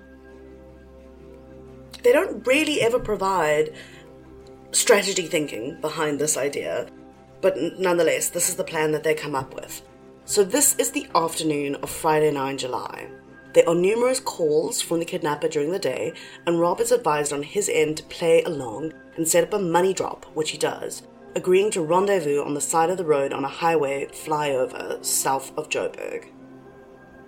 They 2.03 2.13
don't 2.13 2.47
really 2.47 2.83
ever 2.83 2.99
provide 2.99 3.75
strategy 4.73 5.23
thinking 5.23 5.81
behind 5.81 6.19
this 6.19 6.37
idea, 6.37 6.87
but 7.41 7.57
nonetheless, 7.79 8.29
this 8.29 8.49
is 8.49 8.57
the 8.57 8.65
plan 8.65 8.93
that 8.93 9.05
they 9.05 9.15
come 9.15 9.35
up 9.35 9.55
with. 9.55 9.83
So, 10.27 10.43
this 10.43 10.75
is 10.77 10.91
the 10.91 11.07
afternoon 11.15 11.77
of 11.77 11.91
Friday, 11.91 12.31
9 12.31 12.59
July. 12.59 13.11
There 13.53 13.69
are 13.69 13.75
numerous 13.75 14.21
calls 14.21 14.81
from 14.81 14.99
the 14.99 15.05
kidnapper 15.05 15.49
during 15.49 15.71
the 15.71 15.79
day, 15.79 16.13
and 16.47 16.59
Rob 16.59 16.81
is 16.81 16.91
advised 16.91 17.33
on 17.33 17.43
his 17.43 17.69
end 17.69 17.99
to 17.99 18.03
play 18.05 18.43
along 18.43 18.93
and 19.17 19.29
set 19.29 19.45
up 19.45 19.53
a 19.53 19.59
money 19.59 19.95
drop, 19.95 20.25
which 20.35 20.51
he 20.51 20.59
does, 20.59 21.03
agreeing 21.37 21.71
to 21.71 21.83
rendezvous 21.83 22.43
on 22.43 22.55
the 22.55 22.61
side 22.61 22.91
of 22.91 22.97
the 22.97 23.05
road 23.05 23.33
on 23.33 23.45
a 23.45 23.49
highway 23.49 24.09
flyover 24.13 25.05
south 25.05 25.57
of 25.57 25.69
Joburg. 25.69 26.27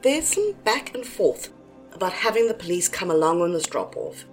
There's 0.07 0.29
some 0.29 0.53
back 0.63 0.95
and 0.95 1.05
forth 1.05 1.53
about 1.93 2.13
having 2.13 2.47
the 2.47 2.55
police 2.55 2.89
come 2.89 3.11
along 3.11 3.43
on 3.43 3.53
this 3.53 3.67
drop 3.67 3.97
off, 3.97 4.25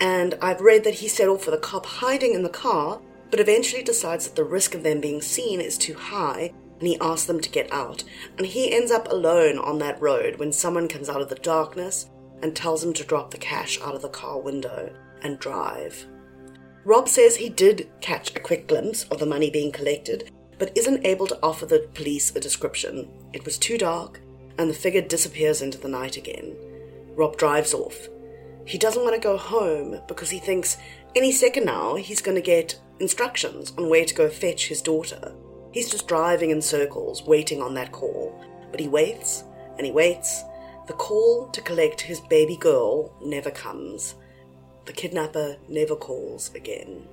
and 0.00 0.34
I've 0.40 0.62
read 0.62 0.84
that 0.84 0.94
he 0.94 1.06
settled 1.06 1.42
for 1.42 1.50
the 1.50 1.58
cop 1.58 1.84
hiding 1.84 2.32
in 2.32 2.42
the 2.42 2.48
car, 2.48 3.02
but 3.30 3.38
eventually 3.38 3.82
decides 3.82 4.24
that 4.24 4.36
the 4.36 4.44
risk 4.44 4.74
of 4.74 4.82
them 4.82 5.02
being 5.02 5.20
seen 5.20 5.60
is 5.60 5.76
too 5.76 5.92
high, 5.92 6.54
and 6.78 6.88
he 6.88 6.98
asks 7.02 7.26
them 7.26 7.42
to 7.42 7.50
get 7.50 7.70
out. 7.70 8.04
And 8.38 8.46
he 8.46 8.72
ends 8.72 8.90
up 8.90 9.12
alone 9.12 9.58
on 9.58 9.78
that 9.80 10.00
road 10.00 10.38
when 10.38 10.50
someone 10.50 10.88
comes 10.88 11.10
out 11.10 11.20
of 11.20 11.28
the 11.28 11.34
darkness 11.34 12.08
and 12.42 12.56
tells 12.56 12.82
him 12.82 12.94
to 12.94 13.04
drop 13.04 13.30
the 13.30 13.36
cash 13.36 13.78
out 13.82 13.94
of 13.94 14.00
the 14.00 14.08
car 14.08 14.40
window 14.40 14.90
and 15.20 15.38
drive. 15.38 16.06
Rob 16.86 17.06
says 17.06 17.36
he 17.36 17.50
did 17.50 17.90
catch 18.00 18.34
a 18.34 18.40
quick 18.40 18.66
glimpse 18.66 19.04
of 19.10 19.18
the 19.18 19.26
money 19.26 19.50
being 19.50 19.72
collected, 19.72 20.30
but 20.58 20.74
isn't 20.74 21.04
able 21.04 21.26
to 21.26 21.38
offer 21.42 21.66
the 21.66 21.86
police 21.92 22.34
a 22.34 22.40
description. 22.40 23.10
It 23.34 23.44
was 23.44 23.58
too 23.58 23.76
dark, 23.76 24.22
and 24.58 24.68
the 24.68 24.74
figure 24.74 25.00
disappears 25.00 25.62
into 25.62 25.78
the 25.78 25.88
night 25.88 26.16
again. 26.16 26.54
Rob 27.14 27.36
drives 27.36 27.72
off. 27.72 28.08
He 28.66 28.76
doesn't 28.76 29.02
want 29.02 29.14
to 29.14 29.20
go 29.20 29.36
home 29.36 30.00
because 30.06 30.30
he 30.30 30.38
thinks 30.38 30.76
any 31.16 31.32
second 31.32 31.64
now 31.64 31.94
he's 31.94 32.20
going 32.20 32.34
to 32.34 32.42
get 32.42 32.78
instructions 33.00 33.72
on 33.78 33.88
where 33.88 34.04
to 34.04 34.14
go 34.14 34.28
fetch 34.28 34.68
his 34.68 34.82
daughter. 34.82 35.32
He's 35.72 35.90
just 35.90 36.08
driving 36.08 36.50
in 36.50 36.60
circles, 36.60 37.22
waiting 37.22 37.62
on 37.62 37.74
that 37.74 37.92
call. 37.92 38.38
But 38.70 38.80
he 38.80 38.88
waits 38.88 39.44
and 39.76 39.86
he 39.86 39.92
waits. 39.92 40.42
The 40.86 40.92
call 40.94 41.48
to 41.48 41.60
collect 41.62 42.00
his 42.00 42.20
baby 42.20 42.56
girl 42.56 43.14
never 43.22 43.50
comes. 43.50 44.16
The 44.86 44.92
kidnapper 44.92 45.56
never 45.68 45.96
calls 45.96 46.52
again. 46.54 47.06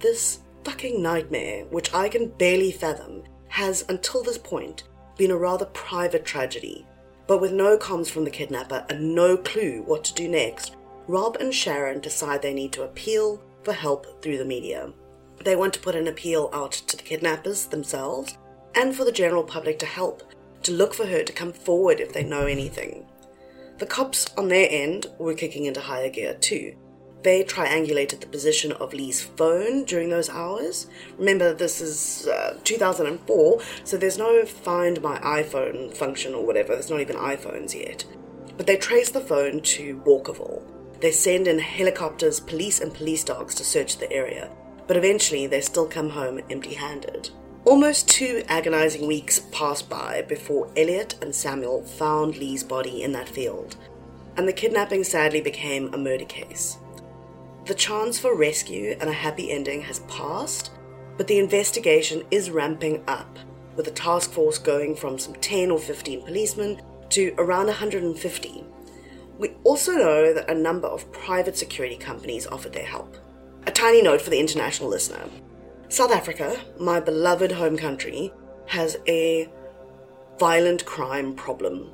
This 0.00 0.40
fucking 0.64 1.02
nightmare, 1.02 1.64
which 1.66 1.92
I 1.94 2.08
can 2.08 2.28
barely 2.28 2.72
fathom, 2.72 3.22
has 3.48 3.84
until 3.88 4.22
this 4.22 4.38
point 4.38 4.84
been 5.16 5.30
a 5.30 5.36
rather 5.36 5.66
private 5.66 6.24
tragedy, 6.24 6.86
But 7.26 7.40
with 7.40 7.52
no 7.52 7.78
comms 7.78 8.10
from 8.10 8.24
the 8.24 8.30
kidnapper 8.30 8.84
and 8.90 9.14
no 9.14 9.36
clue 9.36 9.82
what 9.86 10.04
to 10.04 10.14
do 10.14 10.28
next, 10.28 10.76
Rob 11.06 11.36
and 11.36 11.54
Sharon 11.54 12.00
decide 12.00 12.42
they 12.42 12.52
need 12.52 12.72
to 12.72 12.82
appeal 12.82 13.42
for 13.62 13.72
help 13.72 14.22
through 14.22 14.38
the 14.38 14.44
media. 14.44 14.92
They 15.42 15.56
want 15.56 15.72
to 15.74 15.80
put 15.80 15.94
an 15.94 16.06
appeal 16.06 16.50
out 16.52 16.72
to 16.72 16.96
the 16.96 17.02
kidnappers 17.02 17.66
themselves 17.66 18.36
and 18.74 18.94
for 18.94 19.04
the 19.04 19.12
general 19.12 19.42
public 19.44 19.78
to 19.80 19.86
help, 19.86 20.22
to 20.62 20.72
look 20.72 20.94
for 20.94 21.06
her 21.06 21.22
to 21.22 21.32
come 21.32 21.52
forward 21.52 22.00
if 22.00 22.12
they 22.12 22.24
know 22.24 22.46
anything. 22.46 23.06
The 23.78 23.86
cops 23.86 24.32
on 24.36 24.48
their 24.48 24.68
end 24.70 25.06
were 25.18 25.34
kicking 25.34 25.64
into 25.64 25.80
higher 25.80 26.10
gear 26.10 26.34
too. 26.34 26.76
They 27.24 27.42
triangulated 27.42 28.20
the 28.20 28.26
position 28.26 28.72
of 28.72 28.92
Leigh's 28.92 29.22
phone 29.22 29.84
during 29.84 30.10
those 30.10 30.28
hours. 30.28 30.86
Remember, 31.16 31.54
this 31.54 31.80
is 31.80 32.28
uh, 32.28 32.58
2004, 32.64 33.62
so 33.82 33.96
there's 33.96 34.18
no 34.18 34.44
find 34.44 35.00
my 35.00 35.18
iPhone 35.20 35.96
function 35.96 36.34
or 36.34 36.44
whatever. 36.44 36.74
There's 36.74 36.90
not 36.90 37.00
even 37.00 37.16
iPhones 37.16 37.74
yet. 37.74 38.04
But 38.58 38.66
they 38.66 38.76
trace 38.76 39.10
the 39.10 39.22
phone 39.22 39.62
to 39.62 40.02
Walkerville. 40.04 40.62
They 41.00 41.12
send 41.12 41.48
in 41.48 41.60
helicopters, 41.60 42.40
police, 42.40 42.78
and 42.78 42.92
police 42.92 43.24
dogs 43.24 43.54
to 43.54 43.64
search 43.64 43.96
the 43.96 44.12
area, 44.12 44.50
but 44.86 44.98
eventually 44.98 45.46
they 45.46 45.62
still 45.62 45.86
come 45.86 46.10
home 46.10 46.40
empty 46.50 46.74
handed. 46.74 47.30
Almost 47.64 48.06
two 48.06 48.42
agonizing 48.48 49.06
weeks 49.06 49.40
passed 49.50 49.88
by 49.88 50.20
before 50.28 50.70
Eliot 50.76 51.14
and 51.22 51.34
Samuel 51.34 51.84
found 51.84 52.36
Leigh's 52.36 52.62
body 52.62 53.02
in 53.02 53.12
that 53.12 53.30
field, 53.30 53.76
and 54.36 54.46
the 54.46 54.52
kidnapping 54.52 55.04
sadly 55.04 55.40
became 55.40 55.92
a 55.94 55.98
murder 55.98 56.26
case. 56.26 56.76
The 57.66 57.74
chance 57.74 58.18
for 58.18 58.36
rescue 58.36 58.94
and 59.00 59.08
a 59.08 59.12
happy 59.12 59.50
ending 59.50 59.80
has 59.82 60.00
passed, 60.00 60.72
but 61.16 61.26
the 61.26 61.38
investigation 61.38 62.22
is 62.30 62.50
ramping 62.50 63.02
up, 63.08 63.38
with 63.74 63.88
a 63.88 63.90
task 63.90 64.32
force 64.32 64.58
going 64.58 64.94
from 64.94 65.18
some 65.18 65.34
10 65.36 65.70
or 65.70 65.78
15 65.78 66.26
policemen 66.26 66.82
to 67.08 67.34
around 67.38 67.66
150. 67.66 68.64
We 69.38 69.52
also 69.64 69.92
know 69.92 70.34
that 70.34 70.50
a 70.50 70.54
number 70.54 70.88
of 70.88 71.10
private 71.10 71.56
security 71.56 71.96
companies 71.96 72.46
offered 72.46 72.74
their 72.74 72.84
help. 72.84 73.16
A 73.66 73.70
tiny 73.70 74.02
note 74.02 74.20
for 74.20 74.28
the 74.28 74.40
international 74.40 74.90
listener 74.90 75.24
South 75.88 76.12
Africa, 76.12 76.60
my 76.78 77.00
beloved 77.00 77.52
home 77.52 77.78
country, 77.78 78.30
has 78.66 78.98
a 79.08 79.48
violent 80.38 80.84
crime 80.84 81.34
problem. 81.34 81.90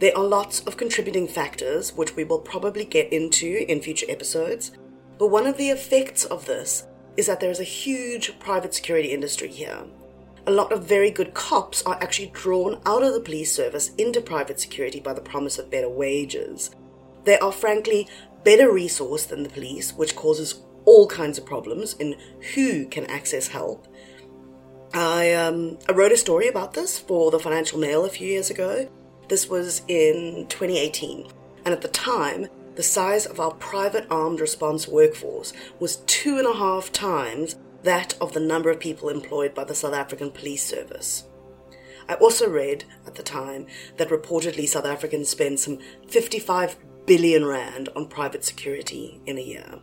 There 0.00 0.16
are 0.16 0.24
lots 0.24 0.60
of 0.60 0.76
contributing 0.76 1.28
factors, 1.28 1.94
which 1.94 2.16
we 2.16 2.24
will 2.24 2.40
probably 2.40 2.84
get 2.84 3.12
into 3.12 3.64
in 3.70 3.80
future 3.80 4.06
episodes, 4.08 4.72
but 5.18 5.28
one 5.28 5.46
of 5.46 5.56
the 5.56 5.70
effects 5.70 6.24
of 6.24 6.46
this 6.46 6.86
is 7.16 7.26
that 7.26 7.40
there 7.40 7.50
is 7.50 7.60
a 7.60 7.64
huge 7.64 8.38
private 8.38 8.74
security 8.74 9.08
industry 9.08 9.48
here. 9.48 9.84
A 10.46 10.50
lot 10.50 10.72
of 10.72 10.84
very 10.84 11.10
good 11.10 11.32
cops 11.32 11.82
are 11.84 11.98
actually 12.02 12.30
drawn 12.34 12.80
out 12.84 13.02
of 13.02 13.14
the 13.14 13.20
police 13.20 13.52
service 13.52 13.94
into 13.96 14.20
private 14.20 14.60
security 14.60 15.00
by 15.00 15.14
the 15.14 15.20
promise 15.20 15.58
of 15.58 15.70
better 15.70 15.88
wages. 15.88 16.70
They 17.24 17.38
are 17.38 17.52
frankly 17.52 18.08
better 18.44 18.68
resourced 18.68 19.28
than 19.28 19.42
the 19.42 19.48
police, 19.48 19.94
which 19.94 20.16
causes 20.16 20.62
all 20.84 21.06
kinds 21.06 21.38
of 21.38 21.46
problems 21.46 21.94
in 21.94 22.16
who 22.54 22.86
can 22.86 23.06
access 23.06 23.48
help. 23.48 23.88
I, 24.92 25.32
um, 25.32 25.78
I 25.88 25.92
wrote 25.92 26.12
a 26.12 26.16
story 26.16 26.48
about 26.48 26.74
this 26.74 26.98
for 26.98 27.30
the 27.30 27.38
Financial 27.38 27.78
Mail 27.78 28.04
a 28.04 28.10
few 28.10 28.28
years 28.28 28.50
ago. 28.50 28.88
This 29.28 29.48
was 29.48 29.82
in 29.88 30.46
2018, 30.50 31.26
and 31.64 31.74
at 31.74 31.80
the 31.80 31.88
time, 31.88 32.48
the 32.76 32.82
size 32.82 33.26
of 33.26 33.40
our 33.40 33.54
private 33.54 34.06
armed 34.10 34.40
response 34.40 34.88
workforce 34.88 35.52
was 35.78 35.96
two 36.06 36.38
and 36.38 36.46
a 36.46 36.54
half 36.54 36.92
times 36.92 37.56
that 37.82 38.14
of 38.20 38.32
the 38.32 38.40
number 38.40 38.70
of 38.70 38.80
people 38.80 39.08
employed 39.08 39.54
by 39.54 39.64
the 39.64 39.74
South 39.74 39.94
African 39.94 40.30
Police 40.30 40.64
Service. 40.64 41.24
I 42.08 42.14
also 42.14 42.48
read 42.48 42.84
at 43.06 43.14
the 43.14 43.22
time 43.22 43.66
that 43.96 44.08
reportedly 44.08 44.68
South 44.68 44.84
Africans 44.84 45.28
spend 45.28 45.60
some 45.60 45.78
55 46.08 46.76
billion 47.06 47.44
rand 47.44 47.88
on 47.94 48.08
private 48.08 48.44
security 48.44 49.20
in 49.26 49.38
a 49.38 49.42
year. 49.42 49.78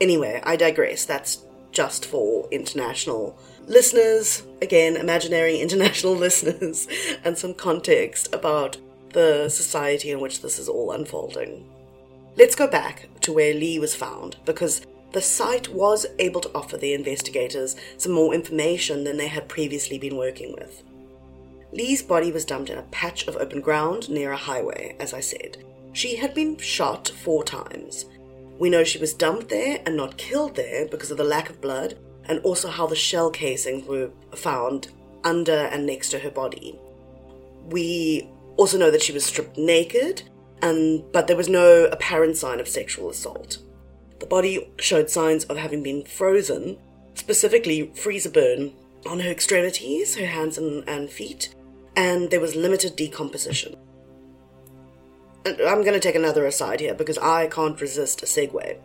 Anyway, 0.00 0.40
I 0.44 0.56
digress. 0.56 1.04
That's 1.04 1.44
just 1.72 2.06
for 2.06 2.48
international 2.50 3.38
listeners, 3.66 4.42
again, 4.62 4.96
imaginary 4.96 5.58
international 5.60 6.14
listeners, 6.14 6.86
and 7.24 7.36
some 7.36 7.54
context 7.54 8.32
about 8.34 8.76
the 9.12 9.48
society 9.48 10.10
in 10.10 10.20
which 10.20 10.42
this 10.42 10.58
is 10.58 10.68
all 10.68 10.90
unfolding. 10.92 11.70
Let's 12.36 12.54
go 12.54 12.66
back 12.66 13.08
to 13.20 13.32
where 13.32 13.54
Leigh 13.54 13.78
was 13.78 13.94
found, 13.94 14.36
because 14.44 14.86
the 15.12 15.20
site 15.20 15.68
was 15.68 16.06
able 16.18 16.40
to 16.40 16.50
offer 16.54 16.76
the 16.76 16.92
investigators 16.92 17.76
some 17.96 18.12
more 18.12 18.34
information 18.34 19.04
than 19.04 19.16
they 19.16 19.28
had 19.28 19.48
previously 19.48 19.98
been 19.98 20.16
working 20.16 20.52
with. 20.52 20.82
Leigh's 21.72 22.02
body 22.02 22.32
was 22.32 22.44
dumped 22.44 22.70
in 22.70 22.78
a 22.78 22.82
patch 22.82 23.26
of 23.26 23.36
open 23.36 23.60
ground 23.60 24.08
near 24.08 24.32
a 24.32 24.36
highway, 24.36 24.96
as 24.98 25.14
I 25.14 25.20
said. 25.20 25.64
She 25.92 26.16
had 26.16 26.34
been 26.34 26.56
shot 26.56 27.08
four 27.08 27.44
times, 27.44 28.06
we 28.58 28.70
know 28.70 28.84
she 28.84 28.98
was 28.98 29.14
dumped 29.14 29.48
there 29.48 29.80
and 29.84 29.96
not 29.96 30.16
killed 30.16 30.54
there 30.54 30.86
because 30.86 31.10
of 31.10 31.16
the 31.16 31.24
lack 31.24 31.50
of 31.50 31.60
blood, 31.60 31.98
and 32.26 32.38
also 32.40 32.68
how 32.68 32.86
the 32.86 32.96
shell 32.96 33.30
casings 33.30 33.86
were 33.86 34.10
found 34.34 34.88
under 35.24 35.52
and 35.52 35.86
next 35.86 36.10
to 36.10 36.18
her 36.18 36.30
body. 36.30 36.78
We 37.66 38.28
also 38.56 38.78
know 38.78 38.90
that 38.90 39.02
she 39.02 39.12
was 39.12 39.24
stripped 39.24 39.58
naked, 39.58 40.22
and 40.64 41.04
but 41.12 41.26
there 41.26 41.36
was 41.36 41.48
no 41.48 41.84
apparent 41.92 42.36
sign 42.36 42.58
of 42.58 42.66
sexual 42.66 43.10
assault. 43.10 43.58
The 44.18 44.26
body 44.26 44.72
showed 44.78 45.10
signs 45.10 45.44
of 45.44 45.58
having 45.58 45.82
been 45.82 46.04
frozen, 46.04 46.78
specifically 47.14 47.92
freezer 47.94 48.30
burn 48.30 48.72
on 49.06 49.20
her 49.20 49.30
extremities, 49.30 50.16
her 50.16 50.26
hands 50.26 50.56
and, 50.56 50.88
and 50.88 51.10
feet, 51.10 51.54
and 51.94 52.30
there 52.30 52.40
was 52.40 52.56
limited 52.56 52.96
decomposition. 52.96 53.76
I'm 55.44 55.82
going 55.82 55.92
to 55.92 56.00
take 56.00 56.14
another 56.14 56.46
aside 56.46 56.80
here 56.80 56.94
because 56.94 57.18
I 57.18 57.48
can't 57.48 57.78
resist 57.78 58.22
a 58.22 58.26
segue. 58.26 58.78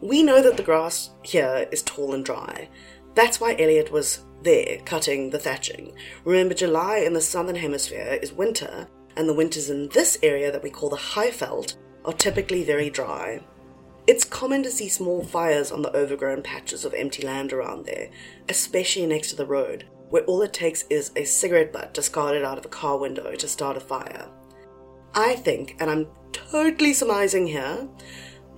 We 0.00 0.24
know 0.24 0.42
that 0.42 0.56
the 0.56 0.64
grass 0.64 1.10
here 1.22 1.68
is 1.70 1.82
tall 1.82 2.14
and 2.14 2.24
dry. 2.24 2.68
That's 3.14 3.40
why 3.40 3.54
Eliot 3.56 3.92
was 3.92 4.24
there 4.42 4.80
cutting 4.84 5.30
the 5.30 5.38
thatching. 5.38 5.92
Remember, 6.24 6.54
July 6.54 6.98
in 6.98 7.12
the 7.12 7.20
southern 7.20 7.54
hemisphere 7.54 8.18
is 8.20 8.32
winter, 8.32 8.88
and 9.16 9.28
the 9.28 9.34
winters 9.34 9.70
in 9.70 9.88
this 9.88 10.18
area 10.22 10.50
that 10.50 10.62
we 10.62 10.70
call 10.70 10.88
the 10.88 10.96
Highveld 10.96 11.76
are 12.04 12.12
typically 12.12 12.64
very 12.64 12.90
dry. 12.90 13.40
It's 14.06 14.24
common 14.24 14.62
to 14.64 14.70
see 14.70 14.88
small 14.88 15.22
fires 15.22 15.70
on 15.70 15.82
the 15.82 15.96
overgrown 15.96 16.42
patches 16.42 16.84
of 16.84 16.92
empty 16.94 17.22
land 17.24 17.52
around 17.52 17.86
there, 17.86 18.10
especially 18.48 19.06
next 19.06 19.30
to 19.30 19.36
the 19.36 19.46
road, 19.46 19.84
where 20.10 20.24
all 20.24 20.42
it 20.42 20.52
takes 20.52 20.84
is 20.90 21.12
a 21.14 21.24
cigarette 21.24 21.72
butt 21.72 21.94
discarded 21.94 22.44
out 22.44 22.58
of 22.58 22.64
a 22.64 22.68
car 22.68 22.98
window 22.98 23.34
to 23.34 23.46
start 23.46 23.76
a 23.76 23.80
fire. 23.80 24.28
I 25.14 25.36
think, 25.36 25.76
and 25.78 25.90
I'm 25.90 26.08
totally 26.32 26.94
surmising 26.94 27.46
here, 27.46 27.88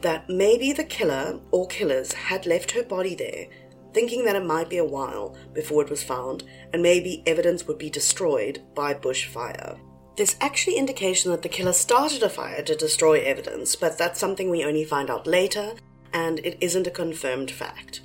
that 0.01 0.29
maybe 0.29 0.73
the 0.73 0.85
killer 0.85 1.41
or 1.51 1.67
killers 1.67 2.13
had 2.13 2.47
left 2.47 2.71
her 2.71 2.83
body 2.83 3.15
there, 3.15 3.47
thinking 3.93 4.25
that 4.25 4.37
it 4.37 4.45
might 4.45 4.69
be 4.69 4.79
a 4.79 4.85
while 4.85 5.37
before 5.53 5.83
it 5.83 5.91
was 5.91 6.03
found, 6.03 6.45
and 6.73 6.83
maybe 6.83 7.23
evidence 7.27 7.67
would 7.67 7.79
be 7.79 7.91
destroyed 7.91 8.63
by 8.75 8.95
bushfire. 8.95 9.79
There's 10.17 10.37
actually 10.41 10.77
indication 10.77 11.33
that 11.33 11.43
the 11.43 11.49
killer 11.49 11.73
started 11.73 12.23
a 12.23 12.29
fire 12.29 12.63
to 12.63 12.77
destroy 12.77 13.21
evidence, 13.21 13.75
but 13.75 13.99
that's 13.99 14.21
something 14.21 14.49
we 14.49 14.65
only 14.65 14.85
find 14.85 15.11
out 15.11 15.27
later, 15.27 15.73
and 16.13 16.39
it 16.41 16.57
isn't 16.61 16.87
a 16.87 16.93
confirmed 16.93 17.51
fact. 17.51 18.03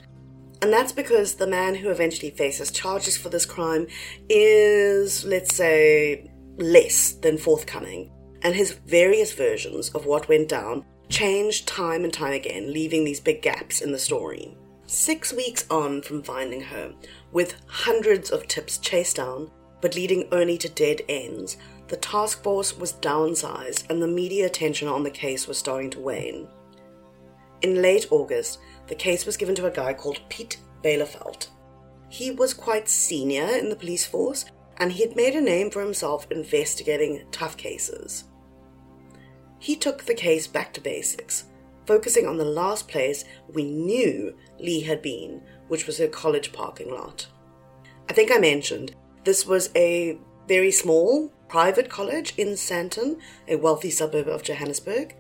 And 0.62 0.74
that's 0.74 0.92
because 0.92 1.36
the 1.36 1.48
man 1.48 1.76
who 1.76 1.90
eventually 1.90 2.32
faces 2.32 2.72
charges 2.72 3.16
for 3.16 3.30
this 3.30 3.46
crime 3.46 3.88
is, 4.28 5.24
let's 5.24 5.56
say, 5.56 6.30
less 6.58 7.14
than 7.14 7.38
forthcoming 7.38 8.12
and 8.42 8.56
his 8.56 8.74
various 8.74 9.34
versions 9.34 9.90
of 9.90 10.06
what 10.06 10.30
went 10.30 10.50
down 10.50 10.86
changed 11.10 11.68
time 11.68 12.04
and 12.04 12.14
time 12.14 12.34
again, 12.34 12.72
leaving 12.72 13.04
these 13.04 13.20
big 13.20 13.42
gaps 13.42 13.82
in 13.82 13.92
the 13.92 14.00
story. 14.00 14.56
Six 14.86 15.34
weeks 15.34 15.66
on 15.70 16.02
from 16.02 16.24
finding 16.24 16.62
her, 16.62 16.94
with 17.32 17.56
hundreds 17.68 18.32
of 18.32 18.48
tips 18.48 18.78
chased 18.78 19.18
down, 19.18 19.50
but 19.82 19.96
leading 19.96 20.28
only 20.32 20.58
to 20.58 20.70
dead 20.70 21.02
ends, 21.08 21.58
the 21.90 21.98
task 21.98 22.44
force 22.44 22.78
was 22.78 22.94
downsized 22.94 23.90
and 23.90 24.02
the 24.02 24.08
media 24.08 24.46
attention 24.46 24.88
on 24.88 25.04
the 25.04 25.10
case 25.10 25.48
was 25.48 25.58
starting 25.58 25.90
to 25.90 26.00
wane. 26.00 26.48
In 27.62 27.82
late 27.82 28.08
August, 28.12 28.60
the 28.88 28.96
case 28.96 29.26
was 29.26 29.38
given 29.38 29.56
to 29.56 29.66
a 29.66 29.72
guy 29.72 29.94
called 29.94 30.22
Pete 30.30 30.58
Bielefeld. 30.84 31.48
He 32.08 32.32
was 32.32 32.54
quite 32.54 32.88
senior 32.88 33.44
in 33.44 33.70
the 33.70 33.76
police 33.76 34.06
force 34.06 34.46
and 34.78 34.92
he 34.92 35.04
had 35.04 35.16
made 35.16 35.36
a 35.36 35.42
name 35.42 35.70
for 35.72 35.82
himself 35.82 36.28
investigating 36.32 37.26
tough 37.32 37.58
cases. 37.58 38.26
He 39.58 39.76
took 39.76 40.06
the 40.06 40.14
case 40.14 40.48
back 40.48 40.74
to 40.74 40.82
basics, 40.82 41.46
focusing 41.86 42.28
on 42.28 42.38
the 42.38 42.46
last 42.46 42.88
place 42.88 43.26
we 43.54 43.64
knew 43.64 44.36
Leigh 44.60 44.82
had 44.82 45.02
been, 45.02 45.42
which 45.68 45.86
was 45.86 45.98
her 45.98 46.08
college 46.08 46.54
parking 46.54 46.92
lot. 46.92 47.28
I 48.08 48.14
think 48.14 48.32
I 48.32 48.38
mentioned 48.38 48.96
this 49.24 49.46
was 49.46 49.70
a 49.76 50.18
very 50.48 50.72
small 50.72 51.32
private 51.50 51.90
college 51.90 52.34
in 52.38 52.50
Sandton, 52.50 53.20
a 53.48 53.58
wealthy 53.58 53.90
suburb 53.90 54.28
of 54.28 54.44
Johannesburg, 54.44 55.16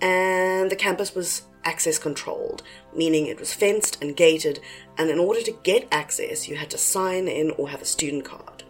and 0.00 0.70
the 0.70 0.76
campus 0.76 1.14
was 1.14 1.42
access 1.64 1.98
controlled, 1.98 2.62
meaning 2.94 3.26
it 3.26 3.40
was 3.40 3.54
fenced 3.54 4.02
and 4.02 4.16
gated, 4.16 4.60
and 4.98 5.10
in 5.10 5.18
order 5.18 5.40
to 5.42 5.58
get 5.62 5.88
access, 5.90 6.48
you 6.48 6.56
had 6.56 6.70
to 6.70 6.78
sign 6.78 7.28
in 7.28 7.50
or 7.52 7.68
have 7.68 7.82
a 7.82 7.86
student 7.86 8.24
card. 8.24 8.64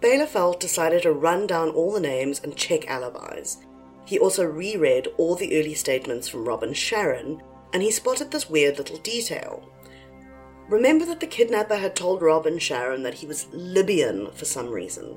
Bielefeld 0.00 0.58
decided 0.58 1.02
to 1.02 1.12
run 1.12 1.46
down 1.46 1.70
all 1.70 1.92
the 1.92 2.00
names 2.00 2.40
and 2.42 2.56
check 2.56 2.88
alibis. 2.88 3.58
He 4.06 4.18
also 4.18 4.44
reread 4.44 5.08
all 5.18 5.36
the 5.36 5.60
early 5.60 5.74
statements 5.74 6.28
from 6.28 6.46
Robin 6.46 6.72
Sharon, 6.72 7.42
and 7.72 7.82
he 7.82 7.90
spotted 7.90 8.30
this 8.30 8.48
weird 8.50 8.78
little 8.78 8.98
detail. 8.98 9.68
Remember 10.68 11.04
that 11.04 11.20
the 11.20 11.26
kidnapper 11.26 11.76
had 11.76 11.94
told 11.94 12.22
Robin 12.22 12.58
Sharon 12.58 13.02
that 13.02 13.14
he 13.14 13.26
was 13.26 13.48
Libyan 13.52 14.30
for 14.32 14.44
some 14.44 14.68
reason, 14.68 15.16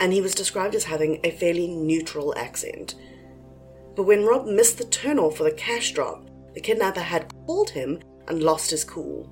and 0.00 0.12
he 0.12 0.20
was 0.20 0.34
described 0.34 0.74
as 0.74 0.84
having 0.84 1.20
a 1.24 1.30
fairly 1.30 1.68
neutral 1.68 2.34
accent. 2.36 2.94
But 3.94 4.04
when 4.04 4.24
Rob 4.24 4.46
missed 4.46 4.78
the 4.78 4.84
turnoff 4.84 5.36
for 5.36 5.44
the 5.44 5.52
cash 5.52 5.92
drop, 5.92 6.28
the 6.54 6.60
kidnapper 6.60 7.00
had 7.00 7.32
called 7.46 7.70
him 7.70 8.00
and 8.28 8.42
lost 8.42 8.70
his 8.70 8.84
cool. 8.84 9.30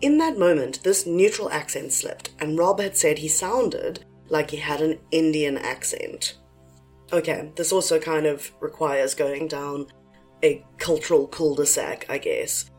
In 0.00 0.18
that 0.18 0.38
moment, 0.38 0.82
this 0.82 1.06
neutral 1.06 1.50
accent 1.50 1.92
slipped, 1.92 2.30
and 2.40 2.58
Rob 2.58 2.80
had 2.80 2.96
said 2.96 3.18
he 3.18 3.28
sounded 3.28 4.04
like 4.28 4.50
he 4.50 4.56
had 4.56 4.80
an 4.80 4.98
Indian 5.10 5.56
accent. 5.58 6.38
Okay, 7.12 7.52
this 7.56 7.72
also 7.72 8.00
kind 8.00 8.26
of 8.26 8.50
requires 8.60 9.14
going 9.14 9.46
down 9.46 9.86
a 10.42 10.64
cultural 10.78 11.26
cul 11.26 11.54
de 11.54 11.66
sac, 11.66 12.06
I 12.08 12.18
guess. 12.18 12.70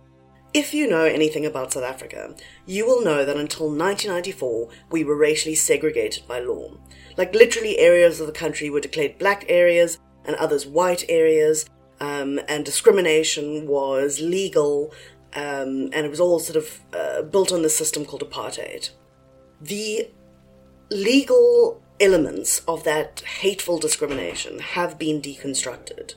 If 0.54 0.74
you 0.74 0.88
know 0.88 1.06
anything 1.06 1.46
about 1.46 1.74
South 1.74 1.84
Africa, 1.84 2.36
you 2.66 2.86
will 2.86 3.04
know 3.04 3.26
that 3.26 3.38
until 3.38 3.68
1994 3.68 4.70
we 4.92 5.04
were 5.04 5.16
racially 5.16 5.56
segregated 5.56 6.28
by 6.28 6.40
law. 6.40 6.78
Like, 7.18 7.34
literally, 7.34 7.78
areas 7.78 8.20
of 8.20 8.28
the 8.28 8.34
country 8.34 8.70
were 8.70 8.80
declared 8.80 9.18
black 9.18 9.46
areas 9.48 10.00
and 10.26 10.36
others 10.38 10.66
white 10.66 11.04
areas, 11.10 11.66
um, 12.00 12.40
and 12.48 12.66
discrimination 12.66 13.68
was 13.68 14.20
legal, 14.20 14.92
um, 15.36 15.90
and 15.94 16.06
it 16.06 16.10
was 16.10 16.20
all 16.20 16.40
sort 16.40 16.58
of 16.58 16.80
uh, 16.94 17.22
built 17.22 17.52
on 17.52 17.62
this 17.62 17.78
system 17.78 18.06
called 18.06 18.24
apartheid. 18.24 18.90
The 19.62 20.10
legal 20.90 21.82
elements 22.00 22.62
of 22.68 22.84
that 22.84 23.22
hateful 23.22 23.78
discrimination 23.78 24.60
have 24.60 25.00
been 25.00 25.22
deconstructed. 25.22 26.16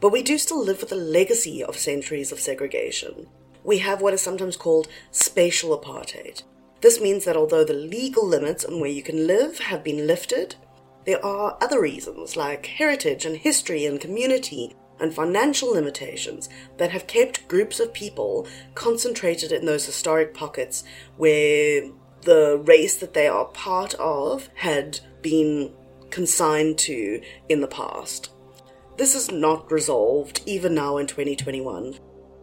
But 0.00 0.10
we 0.10 0.22
do 0.22 0.38
still 0.38 0.64
live 0.64 0.80
with 0.80 0.92
a 0.92 0.96
legacy 0.96 1.62
of 1.62 1.76
centuries 1.76 2.32
of 2.32 2.40
segregation. 2.40 3.26
We 3.64 3.78
have 3.78 4.00
what 4.00 4.14
is 4.14 4.22
sometimes 4.22 4.56
called 4.56 4.88
spatial 5.10 5.78
apartheid. 5.78 6.42
This 6.80 7.00
means 7.00 7.24
that 7.24 7.36
although 7.36 7.64
the 7.64 7.74
legal 7.74 8.26
limits 8.26 8.64
on 8.64 8.80
where 8.80 8.90
you 8.90 9.02
can 9.02 9.26
live 9.26 9.58
have 9.58 9.84
been 9.84 10.06
lifted, 10.06 10.56
there 11.04 11.24
are 11.24 11.58
other 11.60 11.80
reasons 11.80 12.36
like 12.36 12.66
heritage 12.66 13.24
and 13.24 13.36
history 13.36 13.84
and 13.84 14.00
community 14.00 14.74
and 14.98 15.14
financial 15.14 15.72
limitations 15.72 16.48
that 16.76 16.90
have 16.90 17.06
kept 17.06 17.48
groups 17.48 17.80
of 17.80 17.92
people 17.92 18.46
concentrated 18.74 19.50
in 19.50 19.64
those 19.64 19.86
historic 19.86 20.34
pockets 20.34 20.84
where 21.16 21.90
the 22.22 22.60
race 22.64 22.96
that 22.96 23.14
they 23.14 23.26
are 23.26 23.46
part 23.46 23.94
of 23.94 24.48
had 24.54 25.00
been 25.22 25.72
consigned 26.10 26.76
to 26.76 27.20
in 27.48 27.60
the 27.60 27.68
past. 27.68 28.30
This 28.96 29.14
is 29.14 29.30
not 29.30 29.72
resolved 29.72 30.42
even 30.44 30.74
now 30.74 30.98
in 30.98 31.06
2021. 31.06 31.98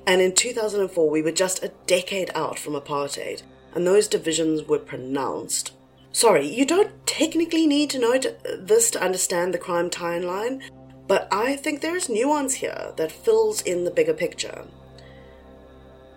And 0.08 0.22
in 0.22 0.34
2004, 0.34 1.10
we 1.10 1.22
were 1.22 1.32
just 1.32 1.63
a 1.63 1.74
decade 1.86 2.32
out 2.34 2.58
from 2.58 2.74
apartheid, 2.74 3.44
and 3.77 3.86
those 3.86 4.07
divisions 4.07 4.63
were 4.63 4.79
pronounced. 4.79 5.72
Sorry, 6.12 6.48
you 6.48 6.65
don't 6.65 7.05
technically 7.05 7.67
need 7.67 7.91
to 7.91 8.00
know 8.00 8.19
this 8.57 8.89
to 8.89 9.03
understand 9.03 9.53
the 9.53 9.60
crime 9.60 9.91
timeline, 9.91 10.63
but 11.07 11.27
I 11.31 11.55
think 11.57 11.81
there 11.81 11.96
is 11.96 12.10
nuance 12.10 12.55
here 12.55 12.91
that 12.98 13.12
fills 13.12 13.62
in 13.62 13.84
the 13.84 13.91
bigger 13.91 14.15
picture. 14.15 14.65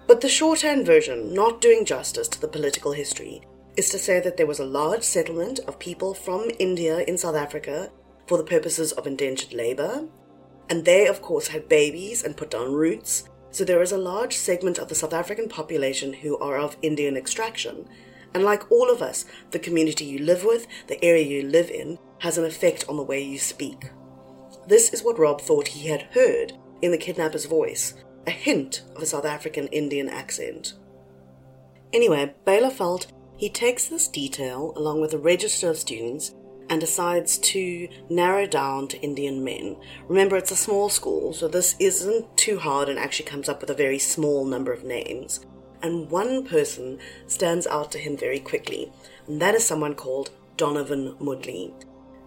But 0.07 0.23
the 0.23 0.29
shorthand 0.31 0.87
version, 0.87 1.35
not 1.35 1.61
doing 1.61 1.85
justice 1.85 2.29
to 2.29 2.41
the 2.41 2.49
political 2.49 2.93
history, 2.93 3.43
is 3.77 3.91
to 3.91 3.99
say 3.99 4.21
that 4.21 4.39
there 4.39 4.47
was 4.47 4.59
a 4.59 4.65
large 4.65 5.03
settlement 5.03 5.61
of 5.69 5.79
people 5.79 6.15
from 6.15 6.51
India 6.59 7.01
in 7.01 7.19
South 7.19 7.37
Africa 7.37 7.91
for 8.27 8.39
the 8.39 8.51
purposes 8.55 8.93
of 8.93 9.07
indentured 9.07 9.53
labour, 9.53 10.07
and 10.71 10.87
they, 10.87 11.07
of 11.07 11.21
course, 11.21 11.49
had 11.49 11.69
babies 11.69 12.23
and 12.25 12.39
put 12.39 12.51
down 12.51 12.73
roots, 12.73 13.25
so 13.51 13.65
there 13.65 13.83
is 13.83 13.93
a 13.93 13.99
large 13.99 14.37
segment 14.37 14.79
of 14.79 14.89
the 14.89 14.95
South 14.95 15.13
African 15.13 15.49
population 15.49 16.13
who 16.13 16.39
are 16.39 16.59
of 16.59 16.77
Indian 16.83 17.17
extraction. 17.17 17.89
And 18.33 18.45
like 18.45 18.71
all 18.71 18.91
of 18.91 19.03
us, 19.03 19.25
the 19.51 19.59
community 19.59 20.05
you 20.05 20.21
live 20.21 20.45
with, 20.45 20.67
the 20.87 21.03
area 21.05 21.25
you 21.25 21.49
live 21.49 21.71
in, 21.71 21.99
has 22.19 22.39
an 22.39 22.45
effect 22.45 22.85
on 22.89 22.97
the 22.97 23.03
way 23.03 23.21
you 23.23 23.39
speak. 23.39 23.91
This 24.67 24.93
is 24.93 25.03
what 25.03 25.19
Rob 25.19 25.41
thought 25.41 25.69
he 25.69 25.89
had 25.89 26.03
heard 26.13 26.53
in 26.81 26.93
the 26.93 26.99
kidnapper's 26.99 27.47
voice 27.47 27.95
a 28.27 28.31
hint 28.31 28.83
of 28.95 29.03
a 29.03 29.07
South 29.07 29.25
African 29.25 29.67
Indian 29.69 30.09
accent. 30.09 30.75
Anyway, 31.93 32.35
Bielefeld 32.47 33.07
he 33.41 33.49
takes 33.49 33.87
this 33.87 34.07
detail 34.07 34.75
along 34.77 35.01
with 35.01 35.15
a 35.15 35.19
register 35.19 35.71
of 35.71 35.79
students 35.79 36.35
and 36.71 36.81
decides 36.81 37.37
to 37.37 37.89
narrow 38.09 38.47
down 38.47 38.89
to 38.89 39.01
Indian 39.01 39.45
men. 39.45 39.77
Remember, 40.09 40.37
it's 40.37 40.53
a 40.53 40.57
small 40.57 40.89
school, 40.89 41.35
so 41.35 41.49
this 41.49 41.75
isn't 41.81 42.37
too 42.37 42.61
hard 42.61 42.89
and 42.89 42.99
actually 42.99 43.27
comes 43.27 43.49
up 43.49 43.61
with 43.61 43.71
a 43.71 43.75
very 43.75 43.99
small 43.99 44.45
number 44.45 44.73
of 44.73 44.85
names. 44.85 45.45
And 45.83 46.11
one 46.11 46.47
person 46.47 46.99
stands 47.27 47.67
out 47.67 47.91
to 47.93 47.99
him 47.99 48.17
very 48.17 48.39
quickly, 48.39 48.93
and 49.27 49.43
that 49.43 49.55
is 49.55 49.67
someone 49.67 49.95
called 49.95 50.31
Donovan 50.57 51.17
Moodley. 51.21 51.73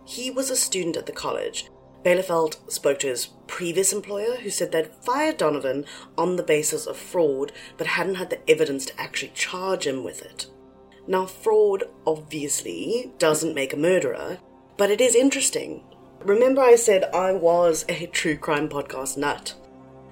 He 0.06 0.30
was 0.30 0.50
a 0.50 0.56
student 0.58 0.98
at 0.98 1.06
the 1.06 1.12
college. 1.14 1.70
Bielefeld 2.04 2.70
spoke 2.70 3.00
to 3.00 3.08
his 3.08 3.28
previous 3.48 3.94
employer, 3.94 4.36
who 4.36 4.50
said 4.50 4.74
they'd 4.74 4.88
fired 4.88 5.38
Donovan 5.38 5.86
on 6.18 6.36
the 6.36 6.44
basis 6.44 6.86
of 6.86 6.98
fraud, 6.98 7.54
but 7.78 7.88
hadn't 7.88 8.16
had 8.16 8.30
the 8.30 8.50
evidence 8.50 8.86
to 8.88 9.00
actually 9.00 9.32
charge 9.34 9.88
him 9.88 10.04
with 10.04 10.22
it. 10.22 10.48
Now, 11.06 11.26
fraud 11.26 11.84
obviously 12.08 13.12
doesn't 13.20 13.56
make 13.56 13.74
a 13.74 13.78
murderer, 13.78 14.38
but 14.78 14.90
it 14.90 15.02
is 15.02 15.16
interesting. 15.16 15.84
Remember, 16.22 16.62
I 16.62 16.76
said 16.76 17.04
I 17.14 17.34
was 17.34 17.84
a 17.90 18.06
true 18.08 18.38
crime 18.38 18.70
podcast 18.70 19.18
nut. 19.18 19.54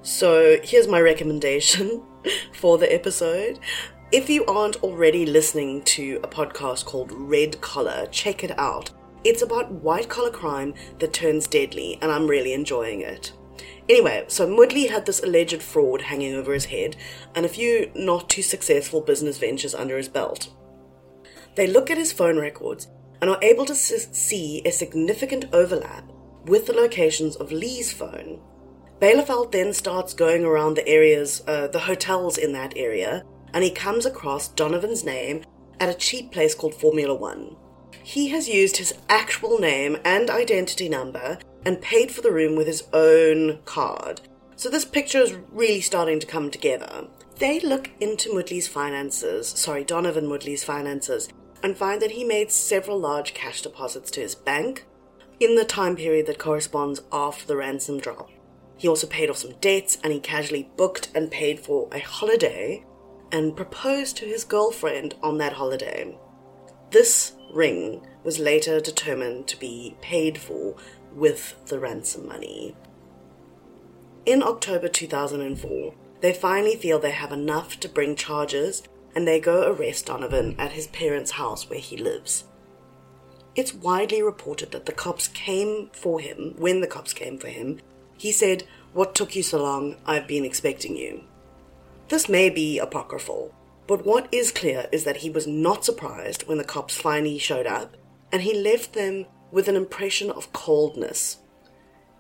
So, 0.02 0.58
here's 0.62 0.88
my 0.88 1.00
recommendation 1.00 2.04
for 2.54 2.78
the 2.78 2.94
episode. 2.94 3.60
If 4.12 4.30
you 4.30 4.46
aren't 4.46 4.84
already 4.84 5.26
listening 5.26 5.84
to 5.84 6.20
a 6.24 6.28
podcast 6.28 6.84
called 6.84 7.14
Red 7.14 7.62
Collar, 7.62 8.08
check 8.12 8.44
it 8.44 8.58
out. 8.60 8.92
It's 9.24 9.42
about 9.42 9.72
white 9.72 10.10
collar 10.10 10.32
crime 10.32 10.74
that 11.00 11.14
turns 11.14 11.48
deadly, 11.48 11.98
and 12.02 12.12
I'm 12.12 12.28
really 12.28 12.52
enjoying 12.52 13.02
it. 13.02 13.32
Anyway, 13.88 14.26
so 14.28 14.48
Moodley 14.48 14.90
had 14.90 15.06
this 15.06 15.24
alleged 15.24 15.62
fraud 15.62 16.02
hanging 16.02 16.34
over 16.34 16.54
his 16.54 16.66
head 16.66 16.98
and 17.36 17.46
a 17.46 17.50
few 17.50 17.92
not 17.96 18.30
too 18.30 18.42
successful 18.42 19.00
business 19.00 19.38
ventures 19.38 19.76
under 19.76 19.98
his 19.98 20.10
belt. 20.10 20.50
They 21.56 21.68
look 21.68 21.92
at 21.92 21.98
his 21.98 22.14
phone 22.14 22.38
records 22.38 22.88
and 23.22 23.30
are 23.30 23.40
able 23.42 23.66
to 23.66 23.76
see 23.76 24.62
a 24.66 24.72
significant 24.72 25.46
overlap 25.54 26.04
with 26.46 26.66
the 26.66 26.74
locations 26.74 27.36
of 27.36 27.52
Leigh's 27.52 27.92
phone. 27.92 28.40
Bielefeld 29.00 29.52
then 29.52 29.74
starts 29.74 30.14
going 30.14 30.46
around 30.46 30.76
the 30.76 30.88
areas, 30.88 31.44
uh, 31.48 31.68
the 31.68 31.80
hotels 31.80 32.38
in 32.38 32.54
that 32.54 32.74
area, 32.76 33.24
and 33.54 33.64
he 33.64 33.72
comes 33.72 34.06
across 34.06 34.48
Donovan's 34.48 35.04
name 35.04 35.44
at 35.80 35.90
a 35.90 35.94
cheap 35.94 36.32
place 36.32 36.56
called 36.56 36.76
Formula 36.76 37.14
One. 37.14 37.56
He 38.04 38.30
has 38.30 38.48
used 38.48 38.78
his 38.78 38.94
actual 39.10 39.60
name 39.60 39.98
and 40.06 40.30
identity 40.30 40.88
number 40.90 41.38
and 41.66 41.82
paid 41.82 42.12
for 42.12 42.22
the 42.22 42.32
room 42.32 42.56
with 42.56 42.68
his 42.68 42.84
own 42.94 43.60
card. 43.66 44.22
So 44.56 44.70
this 44.70 44.86
picture 44.86 45.20
is 45.20 45.38
really 45.52 45.82
starting 45.82 46.20
to 46.20 46.28
come 46.28 46.50
together. 46.50 47.08
They 47.38 47.60
look 47.60 47.90
into 48.00 48.34
Moodley's 48.34 48.68
finances, 48.68 49.48
sorry, 49.48 49.84
Donovan 49.84 50.28
Moodley's 50.28 50.64
finances, 50.64 51.30
and 51.64 51.78
find 51.78 52.02
that 52.02 52.12
he 52.12 52.24
made 52.24 52.52
several 52.52 53.00
large 53.00 53.34
cash 53.34 53.62
deposits 53.62 54.12
to 54.12 54.22
his 54.22 54.36
bank 54.36 54.86
in 55.40 55.56
the 55.56 55.66
time 55.66 55.96
period 55.96 56.26
that 56.28 56.40
corresponds 56.40 57.02
after 57.12 57.48
the 57.48 57.58
ransom 57.58 58.00
drop. 58.00 58.30
He 58.78 58.88
also 58.88 59.08
paid 59.08 59.30
off 59.30 59.38
some 59.38 59.54
debts 59.62 59.98
and 60.04 60.12
he 60.12 60.20
casually 60.20 60.70
booked 60.76 61.10
and 61.14 61.30
paid 61.30 61.60
for 61.60 61.88
a 61.92 62.00
holiday 62.00 62.84
and 63.32 63.56
proposed 63.56 64.18
to 64.18 64.26
his 64.26 64.44
girlfriend 64.44 65.16
on 65.22 65.38
that 65.38 65.54
holiday. 65.54 66.18
This 66.90 67.34
ring 67.54 68.06
was 68.24 68.40
later 68.40 68.80
determined 68.80 69.48
to 69.48 69.60
be 69.60 69.96
paid 70.02 70.38
for 70.38 70.76
with 71.14 71.56
the 71.68 71.80
ransom 71.80 72.28
money. 72.28 72.76
In 74.26 74.44
October 74.44 74.88
2004, 74.88 75.94
they 76.22 76.34
finally 76.34 76.76
feel 76.76 77.00
they 77.00 77.12
have 77.12 77.32
enough 77.32 77.80
to 77.80 77.90
bring 77.90 78.16
charges 78.16 78.84
and 79.16 79.28
they 79.28 79.40
go 79.40 79.72
arrest 79.72 80.08
Donovan 80.08 80.56
at 80.58 80.74
his 80.74 80.88
parents' 80.88 81.32
house 81.32 81.70
where 81.70 81.80
he 81.80 81.98
lives. 81.98 82.46
It's 83.56 83.74
widely 83.74 84.22
reported 84.22 84.72
that 84.72 84.86
the 84.86 84.94
cops 84.94 85.28
came 85.28 85.90
for 85.94 86.20
him. 86.20 86.56
When 86.58 86.82
the 86.82 86.88
cops 86.88 87.14
came 87.14 87.38
for 87.38 87.50
him, 87.50 87.82
he 88.18 88.32
said, 88.32 88.64
What 88.94 89.14
took 89.14 89.36
you 89.36 89.44
so 89.44 89.62
long? 89.62 89.98
I've 90.06 90.28
been 90.28 90.46
expecting 90.46 90.96
you. 90.96 91.24
This 92.08 92.30
may 92.30 92.50
be 92.50 92.80
apocryphal, 92.80 93.54
but 93.88 94.06
what 94.06 94.28
is 94.32 94.52
clear 94.52 94.88
is 94.92 95.04
that 95.04 95.18
he 95.18 95.30
was 95.30 95.48
not 95.48 95.84
surprised 95.84 96.48
when 96.48 96.58
the 96.58 96.64
cops 96.64 96.96
finally 96.96 97.38
showed 97.38 97.68
up, 97.68 97.98
and 98.32 98.42
he 98.42 98.54
left 98.54 98.94
them 98.94 99.26
with 99.52 99.68
an 99.68 99.76
impression 99.76 100.32
of 100.32 100.54
coldness. 100.54 101.38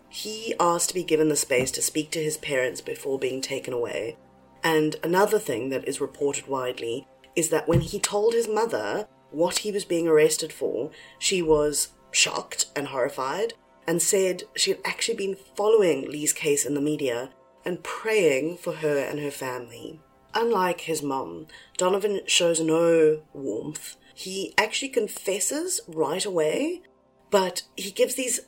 He 0.09 0.53
asked 0.59 0.89
to 0.89 0.95
be 0.95 1.03
given 1.03 1.29
the 1.29 1.37
space 1.37 1.71
to 1.71 1.81
speak 1.81 2.11
to 2.11 2.23
his 2.23 2.35
parents 2.35 2.81
before 2.81 3.17
being 3.17 3.41
taken 3.41 3.73
away, 3.73 4.17
and 4.63 4.95
another 5.03 5.39
thing 5.39 5.69
that 5.69 5.87
is 5.87 6.01
reported 6.01 6.47
widely 6.47 7.07
is 7.35 7.49
that 7.49 7.67
when 7.67 7.81
he 7.81 7.99
told 7.99 8.33
his 8.33 8.47
mother 8.47 9.07
what 9.31 9.59
he 9.59 9.71
was 9.71 9.85
being 9.85 10.07
arrested 10.07 10.51
for, 10.51 10.91
she 11.17 11.41
was 11.41 11.89
shocked 12.11 12.67
and 12.75 12.87
horrified 12.87 13.53
and 13.87 14.01
said 14.01 14.43
she 14.55 14.71
had 14.71 14.79
actually 14.85 15.17
been 15.17 15.37
following 15.55 16.09
Leigh's 16.09 16.33
case 16.33 16.65
in 16.65 16.73
the 16.73 16.81
media 16.81 17.29
and 17.65 17.83
praying 17.83 18.57
for 18.57 18.73
her 18.73 18.97
and 18.97 19.19
her 19.19 19.31
family. 19.31 19.99
Unlike 20.33 20.81
his 20.81 21.01
mom, 21.01 21.47
Donovan 21.77 22.21
shows 22.25 22.61
no 22.61 23.21
warmth. 23.33 23.97
He 24.13 24.53
actually 24.57 24.89
confesses 24.89 25.81
right 25.87 26.23
away, 26.23 26.81
but 27.29 27.63
he 27.75 27.91
gives 27.91 28.15
these 28.15 28.41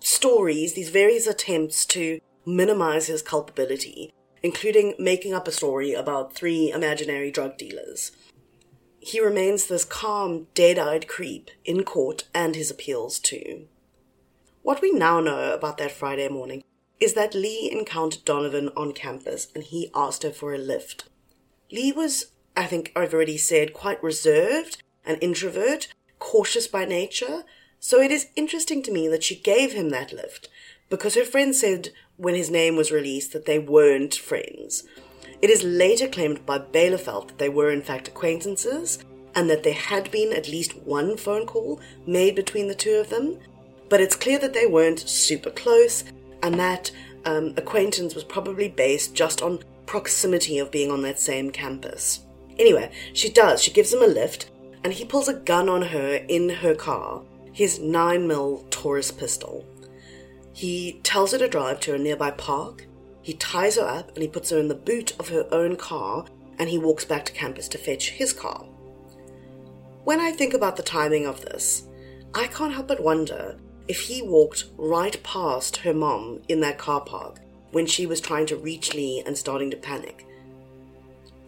stories, 0.00 0.74
these 0.74 0.90
various 0.90 1.26
attempts 1.26 1.84
to 1.86 2.20
minimize 2.46 3.08
his 3.08 3.22
culpability, 3.22 4.12
including 4.42 4.94
making 4.98 5.34
up 5.34 5.48
a 5.48 5.52
story 5.52 5.92
about 5.92 6.34
three 6.34 6.70
imaginary 6.70 7.30
drug 7.30 7.56
dealers. 7.56 8.12
He 9.00 9.20
remains 9.20 9.66
this 9.66 9.84
calm, 9.84 10.48
dead 10.54 10.78
eyed 10.78 11.08
creep 11.08 11.50
in 11.64 11.84
court 11.84 12.24
and 12.34 12.54
his 12.54 12.70
appeals 12.70 13.18
too. 13.18 13.66
What 14.62 14.82
we 14.82 14.90
now 14.90 15.20
know 15.20 15.52
about 15.52 15.78
that 15.78 15.92
Friday 15.92 16.28
morning 16.28 16.62
is 17.00 17.14
that 17.14 17.34
Leigh 17.34 17.70
encountered 17.72 18.24
Donovan 18.24 18.70
on 18.76 18.92
campus 18.92 19.48
and 19.54 19.64
he 19.64 19.90
asked 19.94 20.24
her 20.24 20.32
for 20.32 20.52
a 20.52 20.58
lift. 20.58 21.08
Leigh 21.70 21.92
was, 21.92 22.32
I 22.56 22.64
think 22.64 22.92
I've 22.96 23.14
already 23.14 23.38
said, 23.38 23.72
quite 23.72 24.02
reserved, 24.02 24.82
an 25.04 25.16
introvert, 25.16 25.88
cautious 26.18 26.66
by 26.66 26.84
nature, 26.84 27.44
so 27.78 28.00
it 28.00 28.10
is 28.10 28.28
interesting 28.34 28.82
to 28.82 28.92
me 28.92 29.06
that 29.08 29.22
she 29.22 29.36
gave 29.36 29.72
him 29.72 29.90
that 29.90 30.12
lift 30.12 30.48
because 30.88 31.14
her 31.14 31.24
friend 31.24 31.54
said 31.54 31.90
when 32.18 32.34
his 32.34 32.50
name 32.50 32.76
was 32.76 32.92
released 32.92 33.32
that 33.32 33.46
they 33.46 33.58
weren't 33.58 34.14
friends. 34.14 34.84
It 35.40 35.50
is 35.50 35.62
later 35.62 36.08
claimed 36.08 36.44
by 36.44 36.58
Bielefeld 36.58 37.28
that 37.28 37.38
they 37.38 37.48
were 37.48 37.70
in 37.70 37.80
fact 37.80 38.08
acquaintances 38.08 38.98
and 39.34 39.48
that 39.48 39.62
there 39.62 39.72
had 39.72 40.10
been 40.10 40.32
at 40.32 40.48
least 40.48 40.76
one 40.78 41.16
phone 41.16 41.46
call 41.46 41.80
made 42.06 42.34
between 42.34 42.68
the 42.68 42.74
two 42.74 42.96
of 42.96 43.08
them, 43.08 43.38
but 43.88 44.00
it's 44.00 44.16
clear 44.16 44.38
that 44.40 44.52
they 44.52 44.66
weren't 44.66 44.98
super 44.98 45.50
close 45.50 46.04
and 46.42 46.58
that 46.58 46.90
um, 47.24 47.54
acquaintance 47.56 48.14
was 48.14 48.24
probably 48.24 48.68
based 48.68 49.14
just 49.14 49.42
on 49.42 49.60
proximity 49.86 50.58
of 50.58 50.70
being 50.70 50.90
on 50.90 51.02
that 51.02 51.18
same 51.18 51.50
campus. 51.50 52.20
Anyway, 52.58 52.90
she 53.12 53.28
does. 53.28 53.62
She 53.62 53.70
gives 53.70 53.92
him 53.92 54.02
a 54.02 54.06
lift, 54.06 54.50
and 54.84 54.92
he 54.92 55.04
pulls 55.04 55.28
a 55.28 55.34
gun 55.34 55.68
on 55.68 55.82
her 55.82 56.14
in 56.28 56.48
her 56.48 56.74
car, 56.74 57.22
his 57.52 57.78
9mm 57.78 58.68
Taurus 58.70 59.10
pistol. 59.10 59.64
He 60.58 60.98
tells 61.04 61.30
her 61.30 61.38
to 61.38 61.46
drive 61.46 61.78
to 61.82 61.94
a 61.94 61.98
nearby 61.98 62.32
park, 62.32 62.88
he 63.22 63.34
ties 63.34 63.76
her 63.76 63.86
up, 63.86 64.08
and 64.08 64.22
he 64.22 64.26
puts 64.26 64.50
her 64.50 64.58
in 64.58 64.66
the 64.66 64.74
boot 64.74 65.14
of 65.20 65.28
her 65.28 65.46
own 65.52 65.76
car, 65.76 66.26
and 66.58 66.68
he 66.68 66.78
walks 66.78 67.04
back 67.04 67.24
to 67.26 67.32
campus 67.32 67.68
to 67.68 67.78
fetch 67.78 68.10
his 68.10 68.32
car. 68.32 68.64
When 70.02 70.18
I 70.18 70.32
think 70.32 70.54
about 70.54 70.74
the 70.74 70.82
timing 70.82 71.26
of 71.26 71.42
this, 71.42 71.86
I 72.34 72.48
can't 72.48 72.72
help 72.72 72.88
but 72.88 72.98
wonder 72.98 73.56
if 73.86 74.00
he 74.00 74.20
walked 74.20 74.64
right 74.76 75.22
past 75.22 75.76
her 75.76 75.94
mom 75.94 76.42
in 76.48 76.58
that 76.62 76.76
car 76.76 77.02
park 77.02 77.38
when 77.70 77.86
she 77.86 78.06
was 78.06 78.20
trying 78.20 78.46
to 78.46 78.56
reach 78.56 78.94
Leigh 78.94 79.22
and 79.24 79.38
starting 79.38 79.70
to 79.70 79.76
panic. 79.76 80.26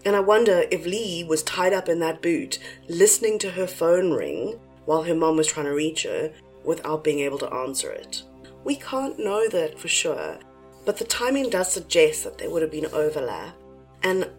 And 0.05 0.15
I 0.15 0.21
wonder 0.21 0.67
if 0.71 0.87
Leigh 0.87 1.25
was 1.25 1.43
tied 1.43 1.73
up 1.73 1.89
in 1.89 1.99
that 1.99 2.23
boot, 2.23 2.61
listening 2.89 3.41
to 3.41 3.51
her 3.51 3.67
phone 3.67 4.13
ring 4.13 4.61
while 4.85 5.03
her 5.03 5.17
mom 5.17 5.37
was 5.37 5.49
trying 5.49 5.67
to 5.67 5.73
reach 5.73 6.05
her 6.05 6.33
without 6.65 7.03
being 7.03 7.19
able 7.19 7.39
to 7.39 7.53
answer 7.53 7.91
it. 7.91 8.23
We 8.65 8.77
can't 8.77 9.19
know 9.19 9.49
that 9.49 9.79
for 9.79 9.89
sure, 9.89 10.39
but 10.85 10.99
the 10.99 11.05
timing 11.05 11.51
does 11.51 11.73
suggest 11.73 12.25
that 12.25 12.39
there 12.39 12.51
would 12.51 12.63
have 12.63 12.71
been 12.71 12.87
overlap. 12.93 13.55
And 14.03 14.31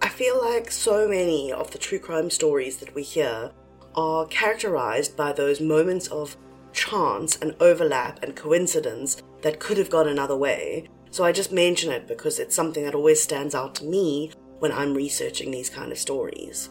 I 0.00 0.08
feel 0.08 0.40
like 0.40 0.70
so 0.70 1.08
many 1.08 1.52
of 1.52 1.70
the 1.70 1.78
true 1.78 1.98
crime 1.98 2.30
stories 2.30 2.78
that 2.78 2.94
we 2.94 3.02
hear 3.02 3.52
are 3.94 4.26
characterized 4.26 5.16
by 5.16 5.32
those 5.32 5.60
moments 5.60 6.06
of 6.08 6.36
chance 6.72 7.36
and 7.36 7.56
overlap 7.60 8.22
and 8.22 8.36
coincidence 8.36 9.22
that 9.42 9.58
could 9.58 9.78
have 9.78 9.90
gone 9.90 10.08
another 10.08 10.36
way. 10.36 10.88
So 11.10 11.24
I 11.24 11.32
just 11.32 11.52
mention 11.52 11.90
it 11.90 12.06
because 12.06 12.38
it's 12.38 12.54
something 12.54 12.84
that 12.84 12.94
always 12.94 13.22
stands 13.22 13.54
out 13.54 13.74
to 13.76 13.84
me 13.84 14.30
when 14.58 14.72
I'm 14.72 14.94
researching 14.94 15.50
these 15.50 15.70
kind 15.70 15.90
of 15.90 15.98
stories. 15.98 16.70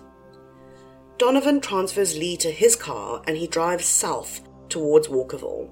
Donovan 1.18 1.62
transfers 1.62 2.18
Leigh 2.18 2.38
to 2.38 2.52
his 2.52 2.76
car 2.76 3.24
and 3.28 3.36
he 3.36 3.48
drives 3.48 3.86
south 3.86 4.42
towards 4.70 5.08
Walkerville. 5.08 5.70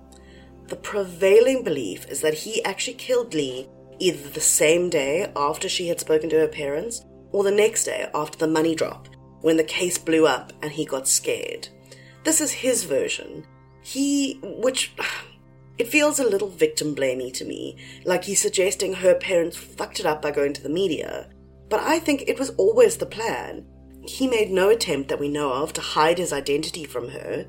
The 0.67 0.75
prevailing 0.75 1.63
belief 1.63 2.07
is 2.07 2.21
that 2.21 2.33
he 2.33 2.63
actually 2.63 2.95
killed 2.95 3.33
Leigh 3.33 3.69
either 3.99 4.29
the 4.29 4.41
same 4.41 4.89
day 4.89 5.31
after 5.35 5.69
she 5.69 5.87
had 5.87 5.99
spoken 5.99 6.29
to 6.29 6.39
her 6.39 6.47
parents 6.47 7.05
or 7.31 7.43
the 7.43 7.51
next 7.51 7.85
day 7.85 8.09
after 8.13 8.37
the 8.37 8.47
money 8.47 8.75
drop 8.75 9.07
when 9.41 9.57
the 9.57 9.63
case 9.63 9.97
blew 9.97 10.25
up 10.25 10.51
and 10.61 10.71
he 10.71 10.85
got 10.85 11.07
scared. 11.07 11.67
This 12.23 12.41
is 12.41 12.51
his 12.51 12.83
version, 12.83 13.45
he, 13.83 14.39
which 14.41 14.93
it 15.77 15.87
feels 15.87 16.19
a 16.19 16.27
little 16.27 16.47
victim 16.47 16.95
blamey 16.95 17.31
to 17.33 17.45
me, 17.45 17.77
like 18.05 18.23
he's 18.23 18.41
suggesting 18.41 18.93
her 18.93 19.15
parents 19.15 19.57
fucked 19.57 19.99
it 19.99 20.05
up 20.05 20.21
by 20.21 20.31
going 20.31 20.53
to 20.53 20.63
the 20.63 20.69
media. 20.69 21.29
But 21.69 21.81
I 21.81 21.99
think 21.99 22.23
it 22.25 22.39
was 22.39 22.51
always 22.51 22.97
the 22.97 23.05
plan. 23.05 23.65
He 24.07 24.27
made 24.27 24.49
no 24.49 24.69
attempt 24.69 25.09
that 25.09 25.19
we 25.19 25.29
know 25.29 25.51
of 25.51 25.73
to 25.73 25.81
hide 25.81 26.17
his 26.17 26.33
identity 26.33 26.85
from 26.85 27.09
her. 27.09 27.45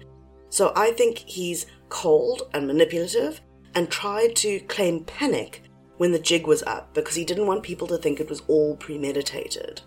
So 0.51 0.73
I 0.75 0.93
think 0.93 1.19
he's 1.19 1.67
cold 1.88 2.42
and 2.53 2.66
manipulative 2.66 3.40
and 3.75 3.90
tried 3.90 4.35
to 4.37 4.61
claim 4.61 5.05
panic 5.05 5.62
when 5.99 6.12
the 6.12 6.18
jig 6.18 6.46
was 6.46 6.62
up 6.64 6.92
because 6.94 7.14
he 7.14 7.25
didn't 7.25 7.46
want 7.46 7.62
people 7.62 7.87
to 7.87 7.99
think 7.99 8.20
it 8.20 8.29
was 8.29 8.42
all 8.49 8.77
premeditated. 8.77 9.81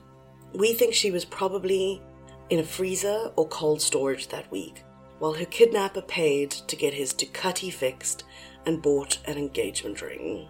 We 0.54 0.74
think 0.74 0.94
she 0.94 1.12
was 1.12 1.26
probably 1.26 2.02
in 2.50 2.60
a 2.60 2.64
freezer 2.64 3.32
or 3.36 3.48
cold 3.48 3.82
storage 3.82 4.28
that 4.30 4.52
week 4.52 4.84
while 5.20 5.34
her 5.34 5.46
kidnapper 5.46 6.02
paid 6.02 6.50
to 6.50 6.76
get 6.76 6.94
his 6.94 7.14
Ducati 7.14 7.72
fixed 7.72 8.24
and 8.66 8.82
bought 8.82 9.20
an 9.26 9.38
engagement 9.38 10.02
ring. 10.02 10.48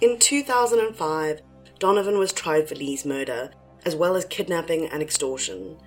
In 0.00 0.18
2005, 0.18 1.42
Donovan 1.78 2.18
was 2.18 2.32
tried 2.32 2.68
for 2.68 2.74
Leigh's 2.74 3.04
murder, 3.04 3.50
as 3.84 3.94
well 3.94 4.16
as 4.16 4.24
kidnapping 4.24 4.86
and 4.86 5.02
extortion. 5.02 5.78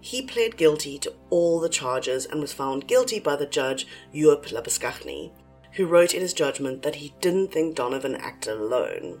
He 0.00 0.22
pled 0.22 0.56
guilty 0.56 0.98
to 1.00 1.12
all 1.28 1.60
the 1.60 1.68
charges 1.68 2.26
and 2.26 2.40
was 2.40 2.52
found 2.52 2.88
guilty 2.88 3.20
by 3.20 3.36
the 3.36 3.46
judge 3.46 3.86
Joop 4.14 4.52
Labuschagne, 4.52 5.32
who 5.72 5.86
wrote 5.86 6.14
in 6.14 6.20
his 6.20 6.32
judgment 6.32 6.82
that 6.82 6.96
he 6.96 7.14
didn't 7.20 7.52
think 7.52 7.74
Donovan 7.74 8.16
acted 8.16 8.54
alone. 8.54 9.20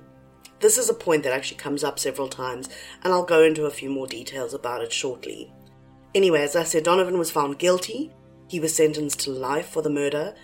This 0.60 0.78
is 0.78 0.88
a 0.88 0.94
point 0.94 1.22
that 1.22 1.32
actually 1.32 1.58
comes 1.58 1.84
up 1.84 1.98
several 1.98 2.28
times, 2.28 2.68
and 3.02 3.12
I'll 3.12 3.24
go 3.24 3.42
into 3.42 3.66
a 3.66 3.70
few 3.70 3.90
more 3.90 4.06
details 4.06 4.54
about 4.54 4.82
it 4.82 4.92
shortly. 4.92 5.52
Anyway, 6.14 6.42
as 6.42 6.56
I 6.56 6.64
said, 6.64 6.84
Donovan 6.84 7.18
was 7.18 7.30
found 7.30 7.58
guilty 7.58 8.12
he 8.50 8.58
was 8.58 8.74
sentenced 8.74 9.20
to 9.20 9.30
life 9.30 9.68
for 9.68 9.80
the 9.80 9.88
murder, 9.88 10.34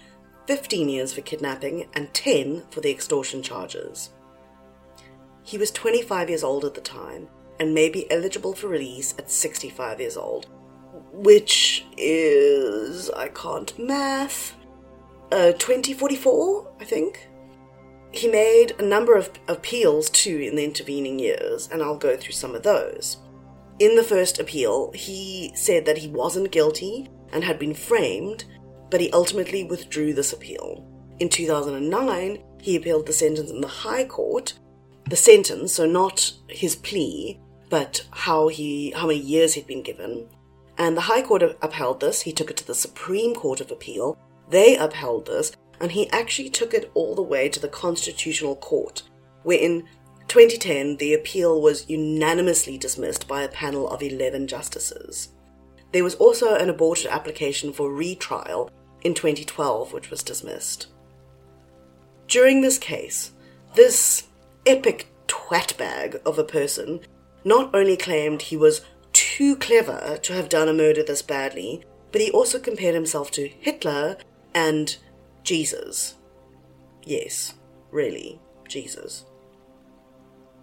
15 0.47 0.89
years 0.89 1.13
for 1.13 1.23
kidnapping, 1.23 1.89
and 1.93 2.15
10 2.15 2.63
for 2.71 2.81
the 2.81 2.91
extortion 2.93 3.43
charges. 3.43 4.11
He 5.43 5.59
was 5.59 5.73
25 5.73 6.29
years 6.29 6.45
old 6.45 6.65
at 6.65 6.75
the 6.75 6.81
time 6.81 7.27
and 7.59 7.75
may 7.75 7.89
be 7.89 8.11
eligible 8.11 8.55
for 8.55 8.69
release 8.69 9.15
at 9.19 9.31
65 9.31 10.01
years 10.01 10.17
old, 10.17 10.47
which 11.13 11.85
is, 11.97 13.11
I 13.11 13.29
can't 13.29 13.79
math, 13.79 14.57
uh, 15.33 15.53
2044, 15.53 16.73
I 16.81 16.85
think. 16.85 17.29
He 18.13 18.29
made 18.29 18.75
a 18.79 18.85
number 18.85 19.17
of 19.17 19.31
appeals 19.49 20.09
too 20.11 20.39
in 20.39 20.57
the 20.57 20.65
intervening 20.65 21.19
years, 21.19 21.69
and 21.71 21.83
I'll 21.83 21.99
go 21.99 22.17
through 22.17 22.33
some 22.33 22.55
of 22.55 22.63
those. 22.63 23.19
In 23.79 23.95
the 23.95 24.03
first 24.03 24.39
appeal, 24.39 24.91
he 24.93 25.53
said 25.55 25.85
that 25.85 25.99
he 25.99 26.09
wasn't 26.09 26.51
guilty 26.51 27.11
and 27.33 27.45
had 27.45 27.59
been 27.59 27.75
framed, 27.75 28.45
but 28.91 29.01
he 29.01 29.11
ultimately 29.11 29.65
withdrew 29.65 30.15
this 30.15 30.33
appeal. 30.33 30.87
In 31.19 31.29
2009, 31.29 32.43
he 32.61 32.77
appealed 32.77 33.07
the 33.07 33.13
sentence 33.13 33.51
in 33.51 33.61
the 33.61 33.69
High 33.69 34.05
Court. 34.05 34.55
The 35.09 35.17
sentence, 35.17 35.75
so 35.75 35.87
not 35.87 36.33
his 36.49 36.75
plea, 36.77 37.41
but 37.69 38.07
how 38.11 38.49
he 38.49 38.91
how 38.93 39.07
many 39.07 39.19
years 39.19 39.55
he'd 39.55 39.67
been 39.67 39.83
given. 39.83 40.29
And 40.79 40.97
the 40.97 41.03
High 41.03 41.23
Court 41.23 41.43
upheld 41.63 42.01
this. 42.01 42.23
He 42.23 42.33
took 42.33 42.51
it 42.51 42.57
to 42.59 42.67
the 42.67 42.75
Supreme 42.75 43.35
Court 43.35 43.61
of 43.61 43.71
Appeal. 43.71 44.19
They 44.51 44.77
upheld 44.77 45.27
this, 45.27 45.53
and 45.81 45.93
he 45.93 46.11
actually 46.11 46.51
took 46.51 46.75
it 46.75 46.91
all 46.95 47.15
the 47.15 47.23
way 47.23 47.49
to 47.49 47.61
the 47.61 47.69
Constitutional 47.69 48.57
Court, 48.57 49.03
where 49.43 49.59
in 49.59 49.89
2010 50.29 50.97
the 50.97 51.15
appeal 51.15 51.61
was 51.63 51.89
unanimously 51.89 52.77
dismissed 52.77 53.27
by 53.27 53.43
a 53.43 53.49
panel 53.49 53.89
of 53.89 54.03
11 54.03 54.47
justices. 54.47 55.31
There 55.93 56.05
was 56.05 56.17
also 56.17 56.57
an 56.57 56.69
aborted 56.69 57.07
application 57.07 57.73
for 57.73 57.93
retrial 57.93 58.71
in 59.03 59.15
2012, 59.15 59.93
which 59.93 60.11
was 60.11 60.23
dismissed. 60.23 60.89
During 62.29 62.61
this 62.61 62.77
case, 62.77 63.33
this 63.75 64.25
epic 64.67 65.09
twatbag 65.29 66.21
of 66.27 66.39
a 66.39 66.45
person 66.45 67.01
not 67.47 67.73
only 67.73 67.97
claimed 67.97 68.43
he 68.43 68.57
was 68.57 68.83
too 69.13 69.55
clever 69.57 70.19
to 70.21 70.33
have 70.35 70.49
done 70.49 70.69
a 70.69 70.75
murder 70.75 71.03
this 71.05 71.23
badly, 71.23 71.85
but 72.11 72.21
he 72.21 72.31
also 72.33 72.59
compared 72.59 72.95
himself 72.95 73.31
to 73.31 73.47
Hitler 73.47 74.17
and 74.53 74.97
Jesus. 75.45 76.17
Yes, 77.05 77.55
really, 77.93 78.41
Jesus. 78.69 79.27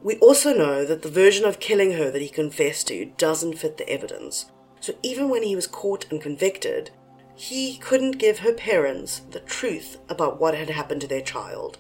We 0.02 0.18
also 0.18 0.54
know 0.54 0.84
that 0.84 1.04
the 1.04 1.10
version 1.10 1.46
of 1.46 1.62
killing 1.62 1.94
her 1.94 2.12
that 2.12 2.22
he 2.22 2.28
confessed 2.28 2.90
to 2.90 3.06
doesn't 3.18 3.60
fit 3.60 3.78
the 3.78 3.88
evidence, 3.88 4.48
So 4.84 4.94
even 5.02 5.30
when 5.30 5.44
he 5.44 5.56
was 5.56 5.66
caught 5.66 6.12
and 6.12 6.20
convicted, 6.20 6.92
he 7.36 7.78
couldn't 7.78 8.18
give 8.18 8.40
her 8.40 8.52
parents 8.52 9.22
the 9.32 9.40
truth 9.40 9.98
about 10.10 10.42
what 10.42 10.56
had 10.56 10.70
happened 10.70 11.00
to 11.00 11.08
their 11.08 11.22
child. 11.22 11.78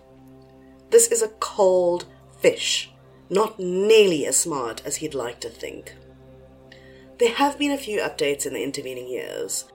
This 0.89 1.08
is 1.08 1.22
a 1.22 1.28
cold 1.42 2.06
fish, 2.39 2.92
not 3.30 3.60
nearly 3.60 4.26
as 4.26 4.38
smart 4.38 4.82
as 4.86 4.98
he'd 4.98 5.14
like 5.14 5.40
to 5.42 5.50
think. 5.50 5.94
There 7.20 7.34
have 7.34 7.58
been 7.58 7.72
a 7.72 7.78
few 7.78 8.00
updates 8.00 8.46
in 8.46 8.54
the 8.54 8.64
intervening 8.64 9.08
years. 9.08 9.66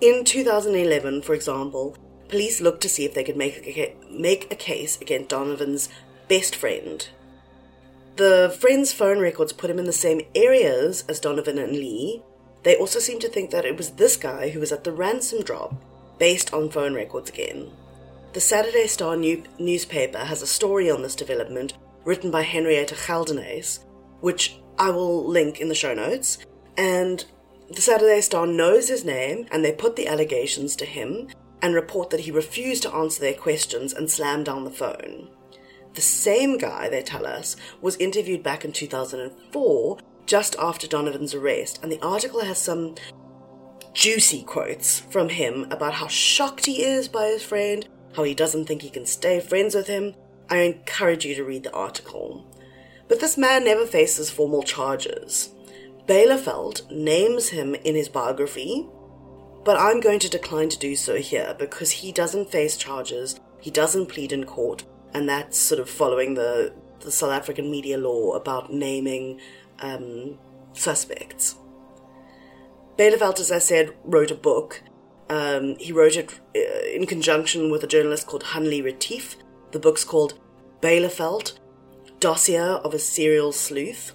In 0.00 0.24
2011, 0.24 1.22
for 1.22 1.34
example, 1.34 1.96
police 2.28 2.60
looked 2.60 2.80
to 2.82 2.88
see 2.88 3.04
if 3.04 3.14
they 3.14 3.24
could 3.24 3.36
make 3.36 3.66
a, 3.66 3.94
make 4.10 4.52
a 4.52 4.56
case 4.56 5.00
against 5.00 5.30
Donovan's 5.30 5.88
best 6.28 6.56
friend. 6.56 7.08
The 8.16 8.54
friend's 8.60 8.92
phone 8.92 9.18
records 9.18 9.52
put 9.52 9.70
him 9.70 9.78
in 9.78 9.86
the 9.86 9.92
same 9.92 10.20
areas 10.34 11.04
as 11.08 11.20
Donovan 11.20 11.58
and 11.58 11.72
Leigh. 11.72 12.22
They 12.62 12.76
also 12.76 12.98
seem 12.98 13.18
to 13.20 13.28
think 13.28 13.50
that 13.50 13.64
it 13.64 13.76
was 13.76 13.92
this 13.92 14.16
guy 14.16 14.50
who 14.50 14.60
was 14.60 14.72
at 14.72 14.84
the 14.84 14.92
ransom 14.92 15.42
drop, 15.42 15.74
based 16.18 16.52
on 16.52 16.70
phone 16.70 16.94
records 16.94 17.30
again. 17.30 17.70
The 18.32 18.40
Saturday 18.40 18.86
Star 18.86 19.16
new- 19.16 19.44
newspaper 19.58 20.18
has 20.18 20.42
a 20.42 20.46
story 20.46 20.90
on 20.90 21.02
this 21.02 21.14
development 21.16 21.72
written 22.04 22.30
by 22.30 22.42
Henrietta 22.42 22.94
Geldenhuys, 22.94 23.84
which 24.20 24.60
I 24.78 24.90
will 24.90 25.26
link 25.26 25.60
in 25.60 25.68
the 25.68 25.74
show 25.74 25.94
notes, 25.94 26.38
and 26.76 27.24
the 27.68 27.80
Saturday 27.80 28.20
Star 28.20 28.46
knows 28.46 28.88
his 28.88 29.04
name 29.04 29.46
and 29.52 29.64
they 29.64 29.72
put 29.72 29.96
the 29.96 30.08
allegations 30.08 30.74
to 30.76 30.84
him 30.84 31.28
and 31.62 31.74
report 31.74 32.10
that 32.10 32.20
he 32.20 32.30
refused 32.30 32.82
to 32.82 32.94
answer 32.94 33.20
their 33.20 33.34
questions 33.34 33.92
and 33.92 34.10
slammed 34.10 34.46
down 34.46 34.64
the 34.64 34.70
phone. 34.70 35.28
The 35.94 36.00
same 36.00 36.56
guy, 36.56 36.88
they 36.88 37.02
tell 37.02 37.26
us, 37.26 37.56
was 37.80 37.96
interviewed 37.96 38.42
back 38.42 38.64
in 38.64 38.72
2004, 38.72 39.98
just 40.26 40.56
after 40.58 40.86
Donovan's 40.86 41.34
arrest, 41.34 41.80
and 41.82 41.90
the 41.90 42.00
article 42.00 42.40
has 42.40 42.58
some 42.58 42.94
juicy 43.92 44.42
quotes 44.42 45.00
from 45.00 45.28
him 45.28 45.66
about 45.70 45.94
how 45.94 46.06
shocked 46.06 46.66
he 46.66 46.84
is 46.84 47.08
by 47.08 47.26
his 47.26 47.42
friend, 47.42 47.88
how 48.14 48.22
he 48.22 48.34
doesn't 48.34 48.66
think 48.66 48.82
he 48.82 48.90
can 48.90 49.04
stay 49.06 49.40
friends 49.40 49.74
with 49.74 49.88
him. 49.88 50.14
I 50.50 50.58
encourage 50.58 51.24
you 51.24 51.34
to 51.36 51.44
read 51.44 51.62
the 51.62 51.72
article. 51.72 52.44
But 53.08 53.20
this 53.20 53.38
man 53.38 53.64
never 53.64 53.86
faces 53.86 54.30
formal 54.30 54.62
charges. 54.62 55.54
Bielefeld 56.06 56.90
names 56.90 57.50
him 57.50 57.74
in 57.76 57.94
his 57.94 58.08
biography, 58.08 58.88
but 59.64 59.78
I'm 59.78 60.00
going 60.00 60.18
to 60.20 60.28
decline 60.28 60.68
to 60.70 60.78
do 60.78 60.96
so 60.96 61.16
here 61.16 61.54
because 61.58 61.90
he 61.90 62.12
doesn't 62.12 62.50
face 62.50 62.76
charges, 62.76 63.38
he 63.60 63.70
doesn't 63.70 64.06
plead 64.06 64.32
in 64.32 64.44
court, 64.44 64.84
and 65.14 65.28
that's 65.28 65.56
sort 65.56 65.80
of 65.80 65.88
following 65.88 66.34
the, 66.34 66.72
the 67.00 67.12
South 67.12 67.30
African 67.30 67.70
media 67.70 67.98
law 67.98 68.32
about 68.32 68.72
naming 68.72 69.40
um, 69.80 70.38
suspects. 70.72 71.56
Bielefeld, 72.96 73.40
as 73.40 73.52
I 73.52 73.58
said, 73.58 73.94
wrote 74.04 74.30
a 74.30 74.34
book. 74.34 74.82
Um, 75.28 75.76
he 75.78 75.92
wrote 75.92 76.16
it 76.16 76.40
uh, 76.56 76.86
in 76.92 77.06
conjunction 77.06 77.70
with 77.70 77.84
a 77.84 77.86
journalist 77.86 78.26
called 78.26 78.42
Hanlie 78.44 78.82
Retief. 78.82 79.36
The 79.72 79.78
book's 79.78 80.04
called 80.04 80.38
Bielefeld, 80.80 81.58
Dossier 82.18 82.58
of 82.58 82.94
a 82.94 82.98
Serial 82.98 83.52
Sleuth. 83.52 84.12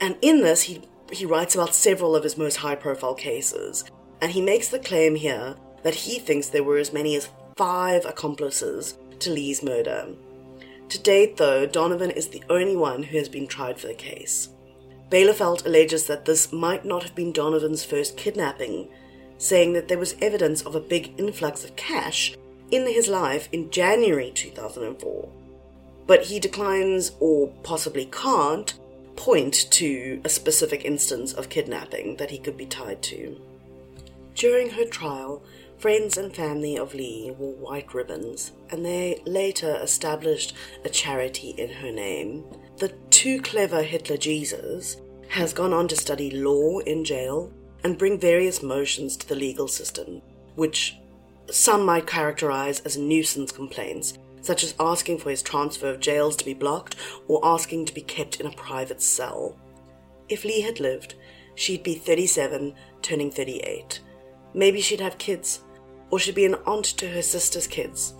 And 0.00 0.16
in 0.20 0.40
this, 0.42 0.62
he 0.62 0.82
he 1.12 1.26
writes 1.26 1.54
about 1.54 1.74
several 1.74 2.16
of 2.16 2.24
his 2.24 2.36
most 2.36 2.56
high 2.56 2.74
profile 2.74 3.14
cases, 3.14 3.84
and 4.20 4.32
he 4.32 4.40
makes 4.40 4.68
the 4.68 4.78
claim 4.78 5.14
here 5.14 5.54
that 5.82 5.94
he 5.94 6.18
thinks 6.18 6.48
there 6.48 6.64
were 6.64 6.78
as 6.78 6.92
many 6.92 7.14
as 7.14 7.28
five 7.56 8.04
accomplices 8.04 8.96
to 9.20 9.30
Leigh's 9.30 9.62
murder. 9.62 10.08
To 10.88 10.98
date, 11.02 11.36
though, 11.36 11.66
Donovan 11.66 12.10
is 12.10 12.28
the 12.28 12.42
only 12.50 12.76
one 12.76 13.02
who 13.02 13.18
has 13.18 13.28
been 13.28 13.46
tried 13.46 13.78
for 13.78 13.86
the 13.86 13.94
case. 13.94 14.48
Bielefeld 15.10 15.66
alleges 15.66 16.06
that 16.06 16.24
this 16.24 16.52
might 16.52 16.84
not 16.84 17.02
have 17.02 17.14
been 17.14 17.32
Donovan's 17.32 17.84
first 17.84 18.16
kidnapping, 18.16 18.88
saying 19.38 19.74
that 19.74 19.88
there 19.88 19.98
was 19.98 20.16
evidence 20.20 20.62
of 20.62 20.74
a 20.74 20.80
big 20.80 21.12
influx 21.18 21.64
of 21.64 21.76
cash 21.76 22.34
in 22.74 22.86
his 22.86 23.06
life 23.08 23.48
in 23.52 23.70
January 23.70 24.32
2004. 24.34 25.28
But 26.06 26.24
he 26.24 26.40
declines, 26.40 27.12
or 27.20 27.48
possibly 27.62 28.06
can't, 28.06 28.74
point 29.16 29.70
to 29.70 30.20
a 30.24 30.28
specific 30.28 30.84
instance 30.84 31.32
of 31.32 31.48
kidnapping 31.48 32.16
that 32.16 32.30
he 32.30 32.38
could 32.38 32.56
be 32.56 32.66
tied 32.66 33.00
to. 33.04 33.40
During 34.34 34.70
her 34.70 34.84
trial, 34.84 35.44
friends 35.78 36.16
and 36.16 36.34
family 36.34 36.76
of 36.76 36.94
Leigh 36.94 37.34
wore 37.38 37.54
white 37.54 37.94
ribbons, 37.94 38.50
and 38.70 38.84
they 38.84 39.22
later 39.24 39.78
established 39.80 40.54
a 40.84 40.88
charity 40.88 41.50
in 41.50 41.70
her 41.70 41.92
name. 41.92 42.44
The 42.78 42.88
too 43.10 43.40
clever 43.40 43.82
Hitler 43.82 44.16
Jesus 44.16 44.96
has 45.28 45.52
gone 45.52 45.72
on 45.72 45.86
to 45.88 45.96
study 45.96 46.30
law 46.32 46.80
in 46.80 47.04
jail 47.04 47.52
and 47.84 47.98
bring 47.98 48.18
various 48.18 48.62
motions 48.62 49.16
to 49.18 49.28
the 49.28 49.36
legal 49.36 49.68
system, 49.68 50.22
which 50.56 50.96
some 51.50 51.84
might 51.84 52.06
characterize 52.06 52.80
as 52.80 52.96
nuisance 52.96 53.52
complaints 53.52 54.18
such 54.44 54.62
as 54.62 54.74
asking 54.78 55.18
for 55.18 55.30
his 55.30 55.42
transfer 55.42 55.88
of 55.88 56.00
jails 56.00 56.36
to 56.36 56.44
be 56.44 56.52
blocked 56.52 56.96
or 57.28 57.40
asking 57.42 57.86
to 57.86 57.94
be 57.94 58.02
kept 58.02 58.40
in 58.40 58.46
a 58.46 58.52
private 58.52 59.00
cell. 59.00 59.56
If 60.28 60.44
Leigh 60.44 60.60
had 60.60 60.80
lived, 60.80 61.14
she'd 61.54 61.82
be 61.82 61.94
37, 61.94 62.74
turning 63.00 63.30
38. 63.30 64.00
Maybe 64.52 64.82
she'd 64.82 65.00
have 65.00 65.16
kids, 65.16 65.60
or 66.10 66.18
she'd 66.18 66.34
be 66.34 66.44
an 66.44 66.56
aunt 66.66 66.84
to 66.84 67.08
her 67.08 67.22
sister's 67.22 67.66
kids. 67.66 68.14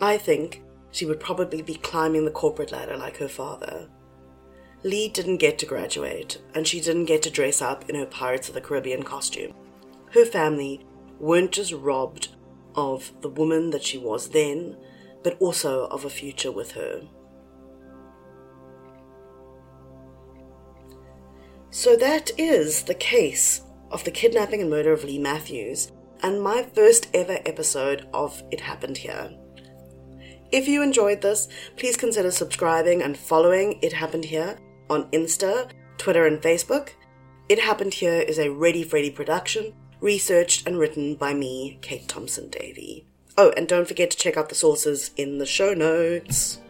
I 0.00 0.18
think 0.18 0.62
she 0.92 1.04
would 1.04 1.18
probably 1.18 1.62
be 1.62 1.74
climbing 1.74 2.24
the 2.24 2.30
corporate 2.30 2.70
ladder 2.70 2.96
like 2.96 3.16
her 3.16 3.28
father. 3.28 3.88
Leigh 4.84 5.08
didn't 5.08 5.38
get 5.38 5.58
to 5.58 5.66
graduate, 5.66 6.40
and 6.54 6.66
she 6.66 6.80
didn't 6.80 7.06
get 7.06 7.22
to 7.22 7.30
dress 7.30 7.60
up 7.60 7.90
in 7.90 7.96
her 7.96 8.06
Pirates 8.06 8.48
of 8.48 8.54
the 8.54 8.60
Caribbean 8.60 9.02
costume. 9.02 9.52
Her 10.12 10.24
family 10.24 10.86
weren't 11.18 11.50
just 11.50 11.72
robbed 11.72 12.28
of 12.76 13.12
the 13.22 13.28
woman 13.28 13.70
that 13.70 13.84
she 13.84 13.98
was 13.98 14.30
then, 14.30 14.76
but 15.22 15.36
also 15.40 15.86
of 15.86 16.04
a 16.04 16.10
future 16.10 16.52
with 16.52 16.72
her. 16.72 17.02
So 21.70 21.96
that 21.96 22.30
is 22.38 22.84
the 22.84 22.94
case 22.94 23.62
of 23.90 24.04
the 24.04 24.10
kidnapping 24.10 24.60
and 24.60 24.70
murder 24.70 24.92
of 24.92 25.04
Leigh 25.04 25.18
Matthews, 25.18 25.92
and 26.22 26.42
my 26.42 26.62
first 26.62 27.08
ever 27.12 27.38
episode 27.44 28.08
of 28.14 28.42
It 28.50 28.60
Happened 28.60 28.96
Here. 28.96 29.30
If 30.52 30.68
you 30.68 30.82
enjoyed 30.82 31.22
this, 31.22 31.48
please 31.76 31.96
consider 31.96 32.30
subscribing 32.30 33.02
and 33.02 33.16
following 33.16 33.78
It 33.82 33.92
Happened 33.92 34.24
Here 34.24 34.58
on 34.88 35.10
Insta, 35.10 35.70
Twitter, 35.98 36.26
and 36.26 36.40
Facebook. 36.40 36.90
It 37.48 37.58
Happened 37.58 37.94
Here 37.94 38.20
is 38.20 38.38
a 38.38 38.50
Ready 38.50 38.82
Freddy 38.82 39.10
production, 39.10 39.74
researched 40.00 40.66
and 40.66 40.78
written 40.78 41.14
by 41.14 41.34
me, 41.34 41.78
Kate 41.82 42.08
Thompson 42.08 42.48
Davy. 42.48 43.06
Oh, 43.38 43.52
and 43.56 43.68
don't 43.68 43.86
forget 43.86 44.10
to 44.10 44.16
check 44.16 44.36
out 44.36 44.48
the 44.48 44.54
sources 44.54 45.10
in 45.16 45.38
the 45.38 45.46
show 45.46 45.74
notes. 45.74 46.60